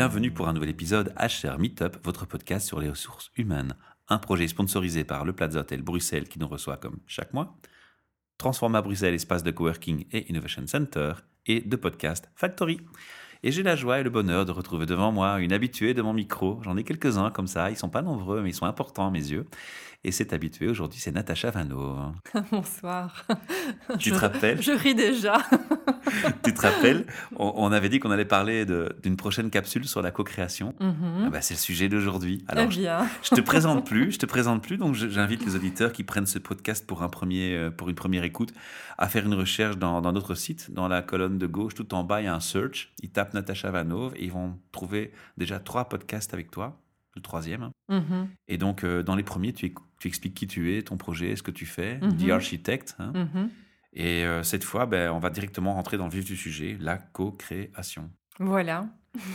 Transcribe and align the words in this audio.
Bienvenue 0.00 0.30
pour 0.30 0.48
un 0.48 0.54
nouvel 0.54 0.70
épisode 0.70 1.12
HR 1.18 1.58
Meetup, 1.58 2.02
votre 2.04 2.24
podcast 2.24 2.66
sur 2.66 2.80
les 2.80 2.88
ressources 2.88 3.30
humaines. 3.36 3.74
Un 4.08 4.16
projet 4.16 4.48
sponsorisé 4.48 5.04
par 5.04 5.26
le 5.26 5.34
Plaza 5.34 5.60
Hotel 5.60 5.82
Bruxelles 5.82 6.26
qui 6.26 6.38
nous 6.38 6.48
reçoit 6.48 6.78
comme 6.78 7.00
chaque 7.06 7.34
mois, 7.34 7.58
Transforma 8.38 8.80
Bruxelles, 8.80 9.12
espace 9.12 9.42
de 9.42 9.50
coworking 9.50 10.06
et 10.10 10.30
innovation 10.30 10.66
center, 10.66 11.12
et 11.44 11.60
de 11.60 11.76
podcast 11.76 12.30
Factory. 12.34 12.80
Et 13.42 13.52
j'ai 13.52 13.62
la 13.62 13.74
joie 13.74 14.00
et 14.00 14.02
le 14.02 14.10
bonheur 14.10 14.44
de 14.44 14.52
retrouver 14.52 14.84
devant 14.84 15.12
moi 15.12 15.40
une 15.40 15.54
habituée 15.54 15.94
de 15.94 16.02
mon 16.02 16.12
micro. 16.12 16.60
J'en 16.62 16.76
ai 16.76 16.84
quelques-uns 16.84 17.30
comme 17.30 17.46
ça. 17.46 17.70
Ils 17.70 17.76
sont 17.76 17.88
pas 17.88 18.02
nombreux, 18.02 18.42
mais 18.42 18.50
ils 18.50 18.54
sont 18.54 18.66
importants 18.66 19.06
à 19.06 19.10
mes 19.10 19.30
yeux. 19.30 19.46
Et 20.02 20.12
cette 20.12 20.32
habituée 20.32 20.66
aujourd'hui, 20.66 20.98
c'est 20.98 21.12
Natacha 21.12 21.50
Vano. 21.50 21.94
Bonsoir. 22.50 23.26
Tu 23.98 24.10
te 24.10 24.16
rappelles 24.16 24.62
Je 24.62 24.72
ris 24.72 24.94
déjà. 24.94 25.36
tu 26.42 26.54
te 26.54 26.60
rappelles 26.62 27.04
on, 27.36 27.70
avait 27.70 27.90
dit 27.90 27.98
qu'on 27.98 28.10
allait 28.10 28.24
parler 28.24 28.64
d'une 29.02 29.16
prochaine 29.18 29.50
capsule 29.50 29.86
sur 29.86 30.00
la 30.00 30.10
co-création. 30.10 30.74
Ah 30.80 31.28
bah, 31.30 31.42
c'est 31.42 31.52
le 31.52 31.58
sujet 31.58 31.90
d'aujourd'hui. 31.90 32.42
Alors, 32.48 32.64
eh 32.64 32.68
bien. 32.68 33.06
Je, 33.22 33.34
te 33.34 33.42
présente 33.42 33.86
plus, 33.86 34.12
je 34.12 34.18
te 34.18 34.24
présente 34.24 34.62
plus. 34.62 34.78
Donc, 34.78 34.94
j'invite 34.94 35.44
les 35.44 35.54
auditeurs 35.54 35.92
qui 35.92 36.02
prennent 36.02 36.24
ce 36.24 36.38
podcast 36.38 36.86
pour, 36.86 37.02
un 37.02 37.10
premier, 37.10 37.54
euh, 37.54 37.70
pour 37.70 37.90
une 37.90 37.94
première 37.94 38.24
écoute 38.24 38.54
à 38.96 39.06
faire 39.06 39.26
une 39.26 39.34
recherche 39.34 39.76
dans, 39.76 40.00
dans 40.00 40.12
notre 40.12 40.34
site. 40.34 40.72
Dans 40.72 40.88
la 40.88 41.02
colonne 41.02 41.36
de 41.36 41.46
gauche, 41.46 41.74
tout 41.74 41.92
en 41.92 42.04
bas, 42.04 42.22
il 42.22 42.24
y 42.24 42.28
a 42.28 42.34
un 42.34 42.40
search. 42.40 42.90
Ils 43.02 43.10
tapent 43.10 43.29
Natacha 43.34 43.70
Vanov 43.70 44.14
et 44.16 44.24
ils 44.24 44.32
vont 44.32 44.58
trouver 44.72 45.12
déjà 45.36 45.58
trois 45.60 45.88
podcasts 45.88 46.34
avec 46.34 46.50
toi. 46.50 46.80
Le 47.16 47.22
troisième. 47.22 47.70
Mhm. 47.88 48.28
Et 48.46 48.56
donc, 48.56 48.84
euh, 48.84 49.02
dans 49.02 49.16
les 49.16 49.24
premiers, 49.24 49.52
tu, 49.52 49.74
tu, 49.98 50.08
expliques 50.08 50.34
qui 50.34 50.46
tu 50.46 50.76
es, 50.76 50.82
ton 50.82 50.96
projet, 50.96 51.34
ce 51.34 51.42
que 51.42 51.50
tu 51.50 51.66
fais, 51.66 51.98
mm 51.98 52.16
The 52.18 52.30
Architect. 52.30 52.96
Hein. 53.00 53.12
Mhm. 53.14 53.50
Et 53.92 54.24
euh, 54.24 54.44
cette 54.44 54.62
fois, 54.62 54.86
ben, 54.86 55.10
on 55.10 55.18
va 55.18 55.30
directement 55.30 55.74
rentrer 55.74 55.96
dans 55.96 56.04
le 56.04 56.12
vif 56.12 56.24
du 56.24 56.36
sujet, 56.36 56.76
la 56.78 56.98
co-création. 56.98 58.10
Voilà. 58.38 58.86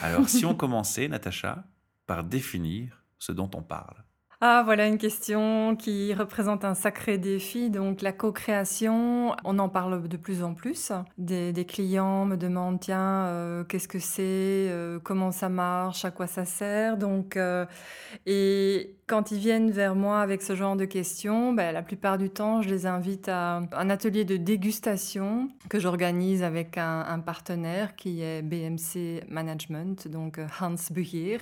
Alors, 0.02 0.30
si 0.30 0.46
on 0.46 0.56
commençait, 0.56 1.10
Natacha, 1.10 1.66
par 2.06 2.24
définir 2.24 3.04
ce 3.20 3.34
dont 3.34 3.52
on 3.54 3.62
parle. 3.62 4.05
Ah, 4.42 4.64
voilà 4.66 4.88
une 4.88 4.98
question 4.98 5.78
qui 5.78 6.14
représente 6.14 6.66
un 6.66 6.76
sacré 6.76 7.18
défi. 7.18 7.70
Donc, 7.70 8.02
la 8.02 8.12
co-création, 8.12 9.34
on 9.46 9.60
en 9.60 9.70
parle 9.70 10.08
de 10.10 10.18
plus 10.18 10.44
en 10.44 10.54
plus. 10.54 10.92
Des, 11.18 11.66
clients 11.66 12.26
me 12.26 12.36
demandent, 12.36 12.80
tiens, 12.82 13.28
euh, 13.28 13.64
qu'est-ce 13.64 13.88
que 13.88 13.98
c'est, 14.00 14.22
euh, 14.70 15.00
comment 15.02 15.32
ça 15.32 15.48
marche, 15.48 16.04
à 16.04 16.12
quoi 16.12 16.28
ça 16.28 16.44
sert. 16.44 16.98
Donc, 16.98 17.38
euh, 17.38 17.66
et 18.26 18.98
quand 19.08 19.32
ils 19.32 19.40
viennent 19.40 19.72
vers 19.72 19.96
moi 19.96 20.20
avec 20.20 20.42
ce 20.42 20.54
genre 20.54 20.76
de 20.76 20.86
questions, 20.86 21.54
ben, 21.54 21.72
la 21.72 21.82
plupart 21.82 22.18
du 22.18 22.30
temps, 22.30 22.62
je 22.62 22.70
les 22.70 22.86
invite 22.86 23.30
à 23.30 23.62
un 23.72 23.90
atelier 23.90 24.26
de 24.26 24.36
dégustation 24.36 25.50
que 25.70 25.80
j'organise 25.80 26.44
avec 26.44 26.78
un, 26.78 27.06
un, 27.08 27.20
partenaire 27.20 27.96
qui 27.96 28.22
est 28.22 28.42
BMC 28.42 29.24
Management, 29.30 30.10
donc 30.10 30.40
Hans 30.60 30.76
Buhier 30.92 31.40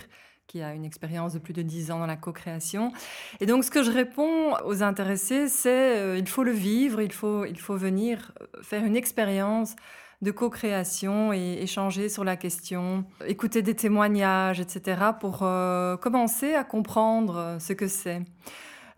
qui 0.53 0.61
a 0.61 0.75
une 0.75 0.85
expérience 0.85 1.33
de 1.33 1.39
plus 1.39 1.53
de 1.53 1.63
10 1.63 1.89
ans 1.89 1.97
dans 1.97 2.05
la 2.05 2.15
co-création. 2.15 2.91
Et 3.39 3.47
donc, 3.47 3.63
ce 3.63 3.71
que 3.71 3.81
je 3.81 3.89
réponds 3.89 4.53
aux 4.65 4.83
intéressés, 4.83 5.47
c'est 5.47 5.97
euh, 5.97 6.19
il 6.19 6.27
faut 6.27 6.43
le 6.43 6.51
vivre, 6.51 7.01
il 7.01 7.11
faut, 7.11 7.43
il 7.45 7.59
faut 7.59 7.75
venir 7.75 8.33
euh, 8.39 8.61
faire 8.61 8.85
une 8.85 8.95
expérience 8.95 9.75
de 10.21 10.29
co-création 10.29 11.33
et 11.33 11.57
échanger 11.63 12.07
sur 12.07 12.23
la 12.23 12.35
question, 12.35 13.03
écouter 13.25 13.63
des 13.63 13.73
témoignages, 13.73 14.59
etc., 14.59 15.01
pour 15.19 15.39
euh, 15.41 15.97
commencer 15.97 16.53
à 16.53 16.63
comprendre 16.63 17.57
ce 17.59 17.73
que 17.73 17.87
c'est. 17.87 18.21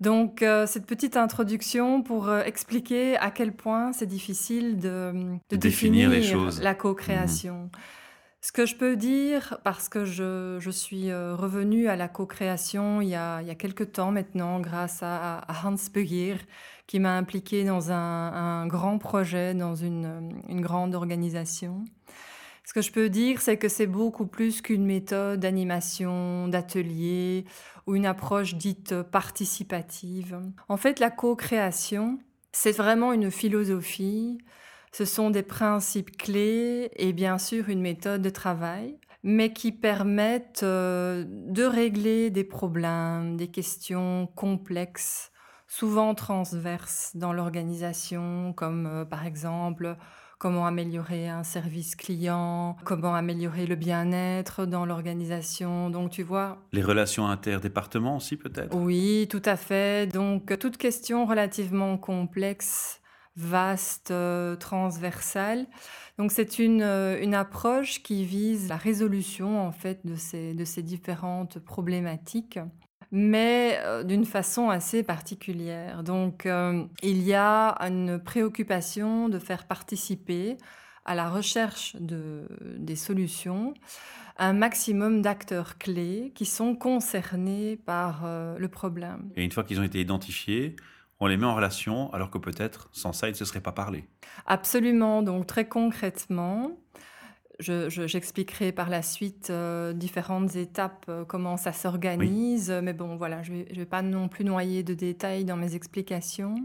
Donc, 0.01 0.43
cette 0.67 0.85
petite 0.85 1.15
introduction 1.15 2.03
pour 2.03 2.31
expliquer 2.35 3.15
à 3.15 3.31
quel 3.31 3.53
point 3.53 3.93
c'est 3.93 4.05
difficile 4.05 4.77
de, 4.77 5.13
de 5.49 5.55
définir, 5.55 6.09
les 6.09 6.21
choses. 6.21 6.61
la 6.61 6.75
co-création. 6.75 7.69
Mmh. 7.73 7.79
Ce 8.45 8.51
que 8.51 8.67
je 8.67 8.75
peux 8.75 8.95
dire, 8.95 9.57
parce 9.63 9.89
que 9.89 10.05
je, 10.05 10.57
je 10.59 10.69
suis 10.69 11.09
euh, 11.09 11.35
revenue 11.35 11.87
à 11.87 11.95
la 11.95 12.07
co-création 12.07 13.01
il, 13.01 13.07
y 13.07 13.15
a, 13.15 13.41
il 13.41 13.47
y 13.47 13.49
a 13.49 13.55
quelques 13.55 13.93
temps 13.93 14.11
maintenant, 14.11 14.59
grâce 14.59 14.99
à, 15.01 15.41
Hans 15.63 15.73
Begier, 15.91 16.35
qui 16.85 16.99
m'a 16.99 17.17
impliquée 17.17 17.63
dans 17.63 17.91
un, 17.91 17.95
un, 17.95 18.67
grand 18.67 18.99
projet, 18.99 19.55
dans 19.55 19.73
une, 19.73 20.31
une 20.47 20.61
grande 20.61 20.93
organisation. 20.93 21.85
Ce 22.65 22.73
que 22.75 22.83
je 22.83 22.91
peux 22.91 23.09
dire, 23.09 23.41
c'est 23.41 23.57
que 23.57 23.67
c'est 23.67 23.87
beaucoup 23.87 24.27
plus 24.27 24.61
qu'une 24.61 24.85
méthode 24.85 25.39
d'animation, 25.39 26.47
d'atelier 26.47 27.45
ou 27.87 27.95
une 27.95 28.05
approche 28.05 28.53
dite 28.53 29.01
participative. 29.01 30.39
En 30.69 30.77
fait, 30.77 30.99
la 30.99 31.09
co-création, 31.09 32.19
c'est 32.51 32.77
vraiment 32.77 33.11
une 33.11 33.31
philosophie, 33.31 34.37
ce 34.97 35.03
sont 35.03 35.29
des 35.29 35.43
principes 35.43 36.15
clés 36.15 36.89
et 36.95 37.11
bien 37.11 37.37
sûr 37.37 37.67
une 37.67 37.81
méthode 37.81 38.21
de 38.21 38.29
travail, 38.29 38.97
mais 39.23 39.51
qui 39.51 39.73
permettent 39.73 40.63
euh, 40.63 41.25
de 41.27 41.63
régler 41.63 42.29
des 42.29 42.45
problèmes, 42.45 43.35
des 43.35 43.49
questions 43.49 44.29
complexes, 44.35 45.33
souvent 45.67 46.15
transverses 46.15 47.11
dans 47.13 47.33
l'organisation, 47.33 48.53
comme 48.53 48.85
euh, 48.85 49.03
par 49.03 49.25
exemple 49.25 49.97
comment 50.37 50.65
améliorer 50.65 51.27
un 51.27 51.43
service 51.43 51.97
client, 51.97 52.77
comment 52.85 53.15
améliorer 53.15 53.65
le 53.65 53.75
bien-être 53.75 54.65
dans 54.65 54.85
l'organisation. 54.85 55.89
Donc 55.89 56.11
tu 56.11 56.23
vois... 56.23 56.57
Les 56.71 56.83
relations 56.83 57.27
interdépartements 57.27 58.15
aussi 58.15 58.37
peut-être? 58.37 58.73
Oui, 58.73 59.27
tout 59.29 59.43
à 59.43 59.57
fait. 59.57 60.09
Donc 60.09 60.57
toute 60.57 60.77
question 60.77 61.25
relativement 61.25 61.97
complexe 61.97 63.01
vaste, 63.35 64.11
euh, 64.11 64.55
transversale. 64.55 65.67
Donc 66.17 66.31
c'est 66.31 66.59
une, 66.59 66.81
euh, 66.81 67.21
une 67.21 67.35
approche 67.35 68.01
qui 68.01 68.25
vise 68.25 68.69
la 68.69 68.77
résolution 68.77 69.59
en 69.59 69.71
fait 69.71 70.05
de 70.05 70.15
ces, 70.15 70.53
de 70.53 70.65
ces 70.65 70.81
différentes 70.81 71.59
problématiques 71.59 72.59
mais 73.11 73.79
euh, 73.83 74.03
d'une 74.03 74.25
façon 74.25 74.69
assez 74.69 75.03
particulière. 75.03 76.03
Donc 76.03 76.47
il 77.03 77.21
y 77.21 77.33
a 77.33 77.75
une 77.81 78.19
préoccupation 78.19 79.29
de 79.29 79.39
faire 79.39 79.67
participer 79.67 80.57
à 81.05 81.13
la 81.13 81.29
recherche 81.29 81.95
de, 81.97 82.47
des 82.77 82.95
solutions 82.95 83.73
un 84.37 84.51
maximum 84.51 85.21
d'acteurs 85.21 85.77
clés 85.77 86.33
qui 86.35 86.45
sont 86.45 86.75
concernés 86.75 87.77
par 87.77 88.27
le 88.57 88.67
problème. 88.67 89.29
Et 89.37 89.45
une 89.45 89.51
fois 89.51 89.63
qu'ils 89.63 89.79
ont 89.79 89.83
été 89.83 90.01
identifiés, 90.01 90.75
on 91.19 91.27
les 91.27 91.37
met 91.37 91.45
en 91.45 91.55
relation 91.55 92.11
alors 92.13 92.29
que 92.29 92.37
peut-être 92.37 92.89
sans 92.91 93.13
ça, 93.13 93.27
ils 93.27 93.31
ne 93.31 93.37
se 93.37 93.45
seraient 93.45 93.61
pas 93.61 93.71
parlé. 93.71 94.07
Absolument. 94.45 95.21
Donc 95.21 95.47
très 95.47 95.67
concrètement, 95.67 96.77
j'expliquerai 97.59 98.71
par 98.71 98.89
la 98.89 99.01
suite 99.01 99.49
euh, 99.49 99.93
différentes 99.93 100.55
étapes, 100.55 101.05
euh, 101.09 101.25
comment 101.25 101.57
ça 101.57 101.73
s'organise. 101.73 102.71
Mais 102.83 102.93
bon, 102.93 103.15
voilà, 103.15 103.43
je 103.43 103.53
ne 103.53 103.63
vais, 103.63 103.85
pas 103.85 104.01
non 104.01 104.27
plus 104.27 104.43
noyer 104.43 104.83
de 104.83 104.93
détails 104.93 105.45
dans 105.45 105.55
mes 105.55 105.75
explications. 105.75 106.55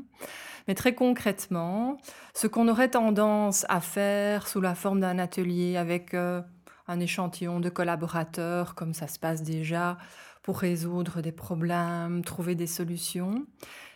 Mais 0.69 0.75
très 0.75 0.95
concrètement, 0.95 1.97
ce 2.35 2.47
qu'on 2.47 2.69
aurait 2.69 2.91
tendance 2.91 3.65
à 3.69 3.81
faire 3.81 4.49
sous 4.49 4.61
la 4.61 4.75
forme 4.75 5.01
d'un 5.01 5.19
atelier 5.19 5.77
avec 5.77 6.15
euh, 6.15 6.43
un 6.89 7.01
échantillon 7.01 7.61
de 7.61 7.69
collaborateurs, 7.69 8.75
comme 8.75 8.95
ça 8.95 9.07
se 9.07 9.19
passe 9.19 9.43
déjà, 9.43 9.97
pour 10.43 10.59
résoudre 10.59 11.21
des 11.21 11.33
problèmes, 11.33 12.25
trouver 12.25 12.55
des 12.55 12.67
solutions, 12.67 13.47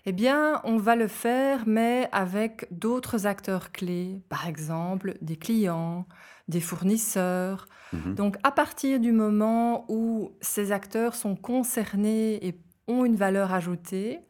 eh 0.06 0.12
bien, 0.12 0.60
on 0.64 0.76
va 0.76 0.96
le 0.96 1.08
faire, 1.08 1.64
mais 1.66 2.08
avec 2.12 2.66
d'autres 2.70 3.26
acteurs 3.26 3.72
clés, 3.72 4.22
par 4.28 4.46
exemple 4.46 5.16
des 5.22 5.36
clients, 5.36 6.06
des 6.48 6.60
fournisseurs. 6.60 7.66
Mhm. 7.92 8.14
Donc, 8.14 8.36
à 8.42 8.52
partir 8.52 9.00
du 9.00 9.12
moment 9.12 9.86
où 9.88 10.32
ces 10.42 10.72
acteurs 10.72 11.14
sont 11.14 11.36
concernés 11.36 12.46
et 12.46 12.60
ont 12.86 13.06
une 13.06 13.16
valeur 13.16 13.54
ajoutée, 13.54 14.20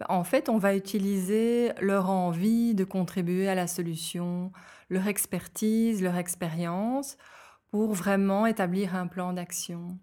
ben, 0.00 0.06
en 0.10 0.24
fait, 0.24 0.50
on 0.50 0.58
va 0.58 0.76
utiliser 0.76 1.72
leur 1.80 2.10
envie 2.10 2.74
de 2.74 2.84
contribuer 2.84 3.48
à 3.48 3.54
la 3.54 3.66
solution, 3.66 4.52
leur 4.90 5.06
expertise, 5.08 6.02
leur 6.02 6.16
expérience, 6.16 7.16
pour 7.70 7.94
vraiment 7.94 8.46
établir 8.46 8.94
un 8.94 9.06
plan 9.06 9.32
d'action. 9.32 9.98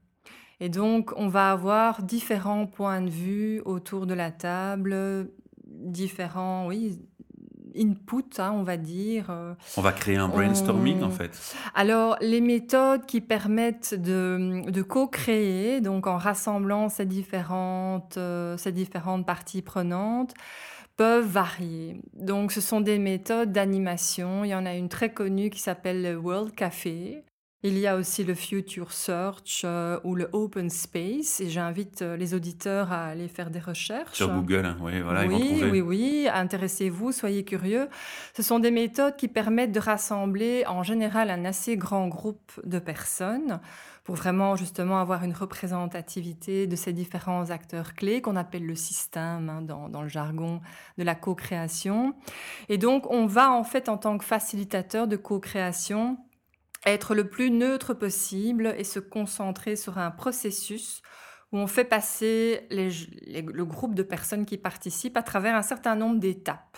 Et 0.62 0.70
donc, 0.70 1.12
on 1.18 1.28
va 1.28 1.52
avoir 1.52 2.04
différents 2.04 2.68
points 2.68 3.02
de 3.02 3.10
vue 3.10 3.62
autour 3.66 4.06
de 4.06 4.14
la 4.14 4.30
table, 4.30 5.28
différents, 5.66 6.68
oui, 6.68 7.00
inputs, 7.76 8.40
hein, 8.40 8.52
on 8.54 8.62
va 8.62 8.78
dire. 8.78 9.34
On 9.76 9.82
va 9.82 9.92
créer 9.92 10.18
un 10.18 10.28
brainstorming, 10.28 11.02
en 11.02 11.10
fait. 11.10 11.32
Alors, 11.74 12.16
les 12.22 12.42
méthodes 12.42 13.08
qui 13.08 13.22
permettent 13.22 13.96
de, 13.96 14.70
de 14.70 14.82
co-créer, 14.84 15.82
donc 15.82 16.06
en 16.06 16.18
rassemblant 16.18 16.90
ces 16.90 17.06
différentes, 17.06 18.18
euh, 18.18 18.56
ces 18.58 18.72
différentes 18.72 19.26
parties 19.26 19.64
prenantes, 19.64 20.36
peuvent 20.96 21.26
varier. 21.26 22.00
Donc, 22.14 22.52
ce 22.52 22.62
sont 22.62 22.82
des 22.82 23.00
méthodes 23.00 23.52
d'animation. 23.52 24.44
Il 24.44 24.50
y 24.50 24.56
en 24.56 24.68
a 24.68 24.76
une 24.76 24.90
très 24.90 25.12
connue 25.12 25.50
qui 25.50 25.60
s'appelle 25.60 26.04
le 26.04 26.18
World 26.18 26.54
Café, 26.54 27.24
Il 27.64 27.78
y 27.78 27.86
a 27.86 27.96
aussi 27.96 28.24
le 28.24 28.34
Future 28.34 28.92
Search 28.92 29.62
euh, 29.66 30.00
ou 30.04 30.16
le 30.16 30.30
Open 30.34 30.72
Space 30.72 31.40
et 31.42 31.48
j'invite 31.50 32.02
euh, 32.02 32.18
les 32.18 32.34
auditeurs 32.34 32.92
à 32.92 33.06
aller 33.06 33.28
faire 33.28 33.52
des 33.52 33.60
recherches. 33.60 34.16
Sur 34.18 34.34
Google, 34.34 34.66
hein, 34.66 34.78
oui, 34.82 35.00
voilà, 35.02 35.26
ils 35.26 35.30
vont 35.30 35.38
Oui, 35.38 35.48
trouver. 35.60 35.70
oui, 35.70 35.82
oui, 35.82 36.28
intéressez-vous, 36.34 37.12
soyez 37.12 37.46
curieux. 37.46 37.88
Ce 38.36 38.42
sont 38.42 38.58
des 38.58 38.72
méthodes 38.72 39.16
qui 39.16 39.28
permettent 39.28 39.72
de 39.74 39.80
rassembler 39.80 40.64
en 40.68 40.82
général 40.82 41.30
un 41.30 41.46
assez 41.46 41.78
grand 41.78 42.08
groupe 42.08 42.52
de 42.64 42.80
personnes 42.80 43.60
pour 44.06 44.16
vraiment 44.16 44.56
justement 44.56 45.00
avoir 45.00 45.24
une 45.24 45.34
représentativité 45.34 46.66
de 46.66 46.76
ces 46.76 46.94
différents 46.94 47.52
acteurs 47.52 47.94
clés 47.94 48.22
qu'on 48.22 48.36
appelle 48.38 48.66
le 48.66 48.74
système 48.76 49.50
hein, 49.50 49.62
dans, 49.62 49.88
dans 49.88 50.02
le 50.02 50.08
jargon 50.10 50.62
de 50.98 51.04
la 51.04 51.14
co-création. 51.14 52.16
Et 52.70 52.80
donc 52.80 53.06
on 53.12 53.28
va 53.28 53.52
en 53.52 53.64
fait 53.64 53.88
en 53.90 53.98
tant 53.98 54.18
que 54.18 54.26
facilitateur 54.26 55.08
de 55.08 55.16
co-création 55.16 56.18
être 56.86 57.16
le 57.16 57.30
plus 57.30 57.52
neutre 57.52 57.94
possible 57.94 58.74
et 58.78 58.84
se 58.84 59.00
concentrer 59.00 59.76
sur 59.76 59.98
un 59.98 60.12
processus 60.12 61.02
où 61.52 61.58
on 61.58 61.68
fait 61.68 61.86
passer 61.86 62.68
le 62.72 63.64
groupe 63.64 63.94
de 63.94 64.04
personnes 64.04 64.46
qui 64.46 64.58
participent 64.58 65.18
à 65.18 65.24
travers 65.24 65.56
un 65.56 65.62
certain 65.62 65.96
nombre 65.96 66.20
d'étapes, 66.20 66.78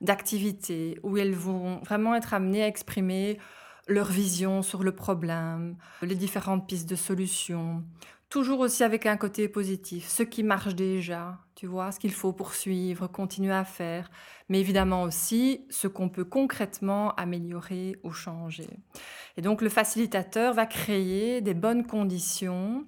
d'activités, 0.00 0.98
où 1.02 1.18
elles 1.18 1.34
vont 1.34 1.80
vraiment 1.80 2.14
être 2.14 2.34
amenées 2.34 2.62
à 2.62 2.68
exprimer 2.68 3.38
leur 3.86 4.10
vision 4.10 4.62
sur 4.62 4.82
le 4.82 4.92
problème, 4.92 5.76
les 6.00 6.14
différentes 6.14 6.66
pistes 6.66 6.88
de 6.88 6.96
solutions, 6.96 7.84
toujours 8.28 8.60
aussi 8.60 8.82
avec 8.82 9.06
un 9.06 9.16
côté 9.16 9.48
positif, 9.48 10.08
ce 10.08 10.22
qui 10.22 10.42
marche 10.42 10.74
déjà, 10.74 11.38
tu 11.54 11.66
vois, 11.66 11.92
ce 11.92 12.00
qu'il 12.00 12.12
faut 12.12 12.32
poursuivre, 12.32 13.06
continuer 13.06 13.52
à 13.52 13.64
faire, 13.64 14.10
mais 14.48 14.60
évidemment 14.60 15.02
aussi 15.02 15.66
ce 15.70 15.86
qu'on 15.86 16.08
peut 16.08 16.24
concrètement 16.24 17.14
améliorer 17.14 17.96
ou 18.02 18.10
changer. 18.10 18.70
Et 19.36 19.42
donc 19.42 19.62
le 19.62 19.68
facilitateur 19.68 20.54
va 20.54 20.66
créer 20.66 21.40
des 21.40 21.54
bonnes 21.54 21.86
conditions 21.86 22.86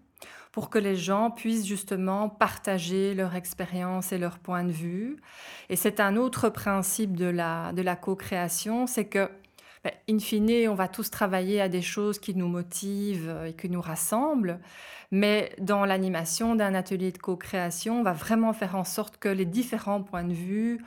pour 0.57 0.71
que 0.71 0.79
les 0.79 0.97
gens 0.97 1.31
puissent 1.31 1.67
justement 1.67 2.31
partager 2.31 3.13
leur 3.13 3.35
expérience 3.35 4.13
et 4.13 4.19
leur 4.19 4.39
point 4.39 4.65
de 4.65 4.73
vue. 4.73 5.19
Et 5.69 5.77
c'est 5.77 6.01
un 6.01 6.17
autre 6.17 6.49
principe 6.49 7.15
de 7.15 7.27
la, 7.27 7.75
de 7.75 7.83
la 7.83 7.95
co-création, 7.95 8.87
c'est 8.87 9.05
que, 9.05 9.29
in 10.09 10.19
fine, 10.19 10.69
on 10.69 10.75
va 10.75 10.89
tous 10.89 11.11
travailler 11.11 11.61
à 11.61 11.69
des 11.69 11.83
choses 11.83 12.19
qui 12.19 12.35
nous 12.35 12.49
motivent 12.49 13.35
et 13.47 13.53
qui 13.53 13.69
nous 13.69 13.81
rassemblent, 13.81 14.59
mais 15.11 15.53
dans 15.59 15.85
l'animation 15.85 16.55
d'un 16.55 16.75
atelier 16.75 17.13
de 17.13 17.19
co-création, 17.19 18.01
on 18.01 18.03
va 18.03 18.13
vraiment 18.13 18.53
faire 18.53 18.77
en 18.77 18.85
sorte 18.85 19.19
que 19.19 19.29
les 19.29 19.45
différents 19.45 20.03
points 20.03 20.25
de 20.25 20.33
vue 20.33 20.81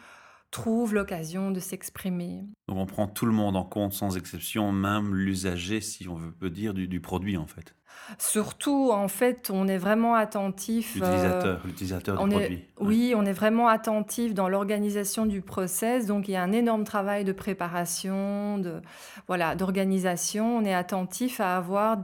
trouvent 0.52 0.94
l'occasion 0.94 1.52
de 1.52 1.60
s'exprimer. 1.60 2.44
Donc 2.68 2.78
on 2.78 2.86
prend 2.86 3.08
tout 3.08 3.26
le 3.26 3.32
monde 3.32 3.56
en 3.56 3.64
compte 3.64 3.94
sans 3.94 4.18
exception, 4.18 4.72
même 4.72 5.14
l'usager, 5.16 5.82
si 5.82 6.08
on 6.08 6.16
veut- 6.16 6.32
peut 6.32 6.50
dire, 6.50 6.74
du, 6.74 6.88
du 6.88 7.00
produit 7.02 7.38
en 7.38 7.48
fait. 7.48 7.76
Surtout, 8.18 8.92
en 8.92 9.08
fait, 9.08 9.52
on 9.54 9.68
est 9.68 9.78
vraiment 9.78 10.16
attentif. 10.16 10.96
euh, 10.96 11.00
L'utilisateur, 11.00 11.62
l'utilisateur 11.66 12.22
on 12.22 12.28
du 12.28 12.36
est- 12.36 12.40
produit. 12.40 12.58
Ouais. 12.58 12.88
Oui, 12.88 13.14
on 13.16 13.26
est 13.26 13.34
vraiment 13.34 13.68
attentif 13.68 14.34
dans 14.34 14.50
l'organisation 14.50 15.26
du 15.26 15.42
process. 15.42 16.06
Donc, 16.08 16.28
il 16.28 16.32
y 16.32 16.36
a 16.36 16.42
un 16.42 16.52
énorme 16.52 16.86
travail 16.86 17.24
de 17.24 17.34
préparation, 17.34 18.58
de 18.58 18.82
voilà, 19.28 19.56
d'organisation. 19.56 20.58
On 20.58 20.66
est 20.66 20.74
attentif 20.74 21.40
à 21.40 21.58
avoir 21.58 21.98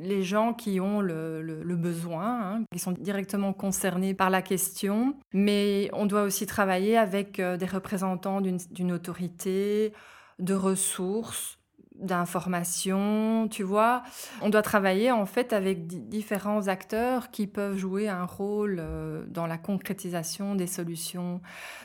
les 0.00 0.22
gens 0.22 0.54
qui 0.54 0.80
ont 0.80 1.00
le, 1.00 1.76
besoin, 1.76 2.54
hein, 2.56 2.64
qui 2.72 2.78
sont 2.78 2.92
directement 2.92 3.52
concernés 3.52 4.14
par 4.14 4.30
la 4.30 4.42
question. 4.42 5.14
Mais 5.32 5.90
on 5.92 6.06
doit 6.06 6.22
aussi 6.22 6.46
travailler 6.46 6.96
avec 6.96 7.40
euh, 7.40 7.56
des 7.56 7.66
représentants 7.66 8.40
d'une 8.40 8.92
autorité, 8.92 9.92
de 10.38 10.54
ressources, 10.54 11.58
d'informations, 11.96 13.48
tu 13.48 13.62
vois. 13.62 14.02
On 14.40 14.48
doit 14.48 14.62
travailler 14.62 15.10
en 15.10 15.26
fait 15.26 15.52
avec 15.52 15.86
di- 15.86 16.00
différents 16.00 16.68
acteurs 16.68 17.30
qui 17.30 17.46
peuvent 17.46 17.76
jouer 17.76 18.08
un 18.08 18.24
rôle 18.24 18.78
euh, 18.80 19.24
dans 19.28 19.46
la 19.46 19.58
concrétisation 19.58 20.54
des 20.54 20.66
solutions. 20.66 21.40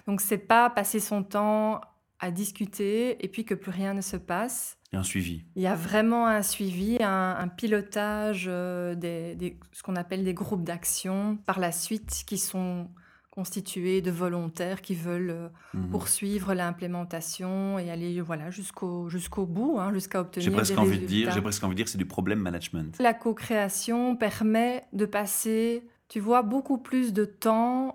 Donc 0.08 0.22
c'est 0.22 0.38
pas 0.38 0.70
passer 0.70 1.00
son 1.00 1.24
temps 1.24 1.82
à 2.20 2.32
discuter 2.32 3.24
et 3.24 3.28
puis 3.28 3.46
que 3.46 3.54
plus 3.54 3.72
rien 3.72 3.94
ne 3.94 4.02
se 4.02 4.18
passe. 4.18 4.77
Et 4.94 4.98
un 4.98 5.04
suivi. 5.04 5.44
Il 5.58 5.62
y 5.62 5.68
a 5.68 5.76
vraiment 5.76 6.28
un 6.28 6.42
suivi, 6.42 6.98
un, 7.02 7.36
un 7.38 7.48
pilotage 7.50 8.46
euh, 8.48 8.96
des, 8.96 9.36
des- 9.36 9.60
ce 9.74 9.84
qu'on 9.84 9.98
appelle 9.98 10.24
des 10.24 10.34
groupes 10.34 10.64
d'action 10.64 11.38
par 11.46 11.60
la 11.60 11.74
suite 11.74 12.24
qui 12.26 12.38
sont 12.38 12.90
constitués 13.30 14.02
de 14.02 14.10
volontaires 14.12 14.82
qui 14.82 14.96
veulent 14.96 15.30
euh, 15.30 15.50
Mhm. 15.74 15.90
poursuivre 15.90 16.54
l'implémentation 16.54 17.78
et 17.78 17.92
aller 17.92 18.20
voilà 18.22 18.50
jusqu'au 18.50 19.10
jusqu'au 19.10 19.46
bout, 19.46 19.78
hein, 19.78 19.94
jusqu'à 19.94 20.22
obtenir 20.22 20.50
J'ai 20.50 20.56
presque 20.56 20.74
des 20.74 20.80
envie 20.80 21.00
de 21.00 21.06
dire, 21.06 21.18
résultats. 21.18 21.32
j'ai 21.36 21.42
presque 21.42 21.64
envie 21.66 21.76
de 21.76 21.78
dire, 21.78 21.88
c'est 21.90 21.98
du 21.98 22.06
problème 22.08 22.40
management. 22.40 22.96
La 23.00 23.14
co-création 23.14 24.16
permet 24.16 24.86
de 24.94 25.06
passer, 25.06 25.84
tu 26.08 26.20
vois, 26.22 26.42
beaucoup 26.42 26.78
plus 26.78 27.12
de 27.14 27.26
temps 27.26 27.94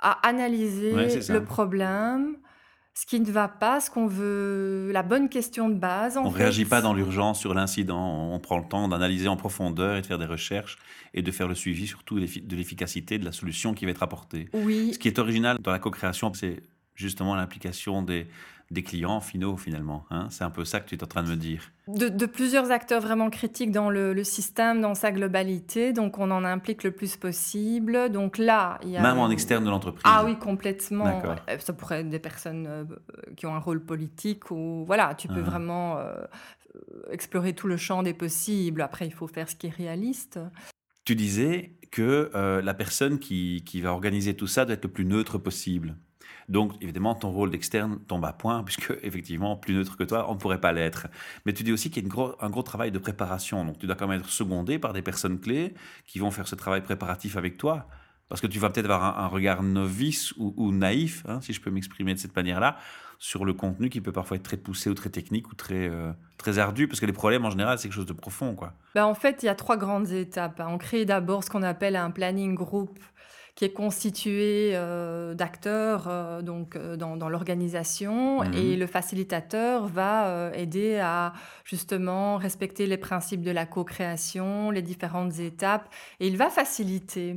à 0.00 0.12
analyser 0.26 0.94
Ouais, 0.94 1.20
le 1.28 1.44
problème, 1.44 2.36
ce 2.98 3.06
qui 3.06 3.20
ne 3.20 3.30
va 3.30 3.46
pas, 3.46 3.80
ce 3.80 3.92
qu'on 3.92 4.08
veut, 4.08 4.90
la 4.90 5.04
bonne 5.04 5.28
question 5.28 5.68
de 5.68 5.76
base. 5.76 6.16
On 6.16 6.32
ne 6.32 6.34
réagit 6.34 6.64
pas 6.64 6.80
dans 6.80 6.94
l'urgence 6.94 7.38
sur 7.38 7.54
l'incident, 7.54 8.32
on 8.32 8.40
prend 8.40 8.58
le 8.58 8.66
temps 8.66 8.88
d'analyser 8.88 9.28
en 9.28 9.36
profondeur 9.36 9.94
et 9.94 10.00
de 10.00 10.06
faire 10.06 10.18
des 10.18 10.26
recherches 10.26 10.78
et 11.14 11.22
de 11.22 11.30
faire 11.30 11.46
le 11.46 11.54
suivi 11.54 11.86
surtout 11.86 12.18
de 12.18 12.56
l'efficacité 12.56 13.20
de 13.20 13.24
la 13.24 13.30
solution 13.30 13.72
qui 13.72 13.84
va 13.84 13.92
être 13.92 14.02
apportée. 14.02 14.48
Oui, 14.52 14.94
Ce 14.94 14.98
qui 14.98 15.06
est 15.06 15.20
original 15.20 15.58
dans 15.60 15.70
la 15.70 15.78
co-création, 15.78 16.34
c'est 16.34 16.60
justement 16.96 17.36
l'implication 17.36 18.02
des, 18.02 18.26
des 18.70 18.82
clients 18.82 19.20
finaux 19.20 19.56
finalement. 19.56 20.04
hein. 20.10 20.26
c'est 20.30 20.44
un 20.44 20.50
peu 20.50 20.64
ça 20.64 20.80
que 20.80 20.88
tu 20.88 20.94
es 20.94 21.02
en 21.02 21.06
train 21.06 21.22
de 21.22 21.30
me 21.30 21.36
dire. 21.36 21.62
de, 21.86 22.08
de 22.08 22.26
plusieurs 22.26 22.70
acteurs 22.70 23.00
vraiment 23.00 23.30
critiques 23.30 23.70
dans 23.72 23.88
le, 23.88 24.12
le 24.12 24.24
système, 24.24 24.82
dans 24.82 24.94
sa 24.94 25.10
globalité. 25.10 25.94
Donc, 25.94 26.18
on 26.18 26.30
en 26.30 26.44
implique 26.44 26.82
le 26.84 26.90
plus 26.90 27.16
possible. 27.16 28.10
Donc 28.10 28.36
là, 28.36 28.78
il 28.82 28.90
y 28.90 28.96
a... 28.98 29.00
Même 29.02 29.18
en 29.18 29.30
externe 29.30 29.64
de 29.64 29.70
l'entreprise. 29.70 30.02
Ah 30.06 30.22
oui, 30.26 30.38
complètement. 30.38 31.22
Euh, 31.48 31.58
Ça 31.58 31.72
pourrait 31.72 32.00
être 32.00 32.10
des 32.10 32.18
personnes 32.18 32.66
euh, 32.66 32.84
qui 33.36 33.46
ont 33.46 33.54
un 33.54 33.58
rôle 33.58 33.82
politique 33.82 34.50
ou 34.50 34.84
voilà, 34.86 35.14
tu 35.14 35.28
peux 35.28 35.40
Ah. 35.46 35.50
vraiment 35.50 35.96
euh, 35.96 36.14
explorer 37.10 37.54
tout 37.54 37.68
le 37.68 37.76
champ 37.78 38.02
des 38.02 38.14
possibles. 38.14 38.82
Après, 38.82 39.06
il 39.06 39.12
faut 39.14 39.26
faire 39.28 39.48
ce 39.48 39.56
qui 39.56 39.68
est 39.68 39.74
réaliste. 39.74 40.38
Tu 41.04 41.14
disais 41.14 41.72
que 41.90 42.30
euh, 42.34 42.60
la 42.60 42.74
personne 42.74 43.18
qui, 43.18 43.62
qui 43.64 43.80
va 43.80 43.92
organiser 43.92 44.34
tout 44.34 44.46
ça 44.46 44.66
doit 44.66 44.74
être 44.74 44.84
le 44.84 44.90
plus 44.92 45.06
neutre 45.06 45.38
possible. 45.38 45.96
Donc, 46.48 46.72
évidemment, 46.80 47.14
ton 47.14 47.30
rôle 47.30 47.50
d'externe 47.50 47.98
tombe 48.08 48.24
à 48.24 48.32
point, 48.32 48.62
puisque, 48.64 48.92
effectivement, 49.02 49.56
plus 49.56 49.74
neutre 49.74 49.96
que 49.96 50.04
toi, 50.04 50.30
on 50.30 50.34
ne 50.34 50.38
pourrait 50.38 50.60
pas 50.60 50.72
l'être. 50.72 51.06
Mais 51.46 51.52
tu 51.52 51.62
dis 51.62 51.72
aussi 51.72 51.90
qu'il 51.90 52.06
y 52.06 52.10
a 52.10 52.34
un 52.40 52.50
gros 52.50 52.62
travail 52.62 52.90
de 52.90 52.98
préparation. 52.98 53.64
Donc, 53.64 53.78
tu 53.78 53.86
dois 53.86 53.96
quand 53.96 54.08
même 54.08 54.20
être 54.20 54.30
secondé 54.30 54.78
par 54.78 54.92
des 54.92 55.02
personnes 55.02 55.38
clés 55.38 55.74
qui 56.06 56.18
vont 56.18 56.30
faire 56.30 56.48
ce 56.48 56.54
travail 56.54 56.82
préparatif 56.82 57.36
avec 57.36 57.56
toi. 57.56 57.86
Parce 58.28 58.42
que 58.42 58.46
tu 58.46 58.58
vas 58.58 58.68
peut-être 58.68 58.90
avoir 58.90 59.18
un, 59.18 59.26
regard 59.26 59.62
novice 59.62 60.34
ou, 60.36 60.70
naïf, 60.70 61.24
hein, 61.26 61.40
si 61.40 61.54
je 61.54 61.62
peux 61.62 61.70
m'exprimer 61.70 62.12
de 62.12 62.18
cette 62.18 62.36
manière-là, 62.36 62.76
sur 63.18 63.44
le 63.46 63.54
contenu 63.54 63.88
qui 63.88 64.00
peut 64.00 64.12
parfois 64.12 64.36
être 64.36 64.42
très 64.42 64.58
poussé 64.58 64.90
ou 64.90 64.94
très 64.94 65.08
technique 65.08 65.50
ou 65.50 65.54
très, 65.54 65.88
euh, 65.88 66.12
très 66.36 66.58
ardu. 66.58 66.88
Parce 66.88 67.00
que 67.00 67.06
les 67.06 67.12
problèmes, 67.12 67.46
en 67.46 67.50
général, 67.50 67.78
c'est 67.78 67.88
quelque 67.88 67.96
chose 67.96 68.06
de 68.06 68.12
profond, 68.12 68.54
quoi. 68.54 68.74
Ben, 68.94 69.06
en 69.06 69.14
fait, 69.14 69.42
il 69.42 69.46
y 69.46 69.48
a 69.48 69.54
trois 69.54 69.78
grandes 69.78 70.10
étapes. 70.10 70.60
hein. 70.60 70.68
On 70.68 70.76
crée 70.76 71.06
d'abord 71.06 71.42
ce 71.42 71.50
qu'on 71.50 71.62
appelle 71.62 71.96
un 71.96 72.10
planning 72.10 72.54
group 72.54 72.98
qui 73.58 73.64
est 73.64 73.72
constitué 73.72 74.70
euh, 74.74 75.34
d'acteurs 75.34 76.04
euh, 76.06 76.42
donc 76.42 76.76
euh, 76.76 76.94
dans, 76.94 77.16
dans 77.16 77.28
l'organisation 77.28 78.44
Mhm. 78.44 78.54
et 78.54 78.76
le 78.76 78.86
facilitateur 78.86 79.88
va 79.88 80.52
aider 80.54 80.98
à 80.98 81.32
justement 81.64 82.36
respecter 82.36 82.86
les 82.86 82.96
principes 82.96 83.42
de 83.42 83.50
la 83.50 83.66
co-création, 83.66 84.70
les 84.70 84.82
différentes 84.82 85.40
étapes 85.40 85.88
et 86.20 86.28
il 86.28 86.36
va 86.36 86.50
faciliter. 86.50 87.36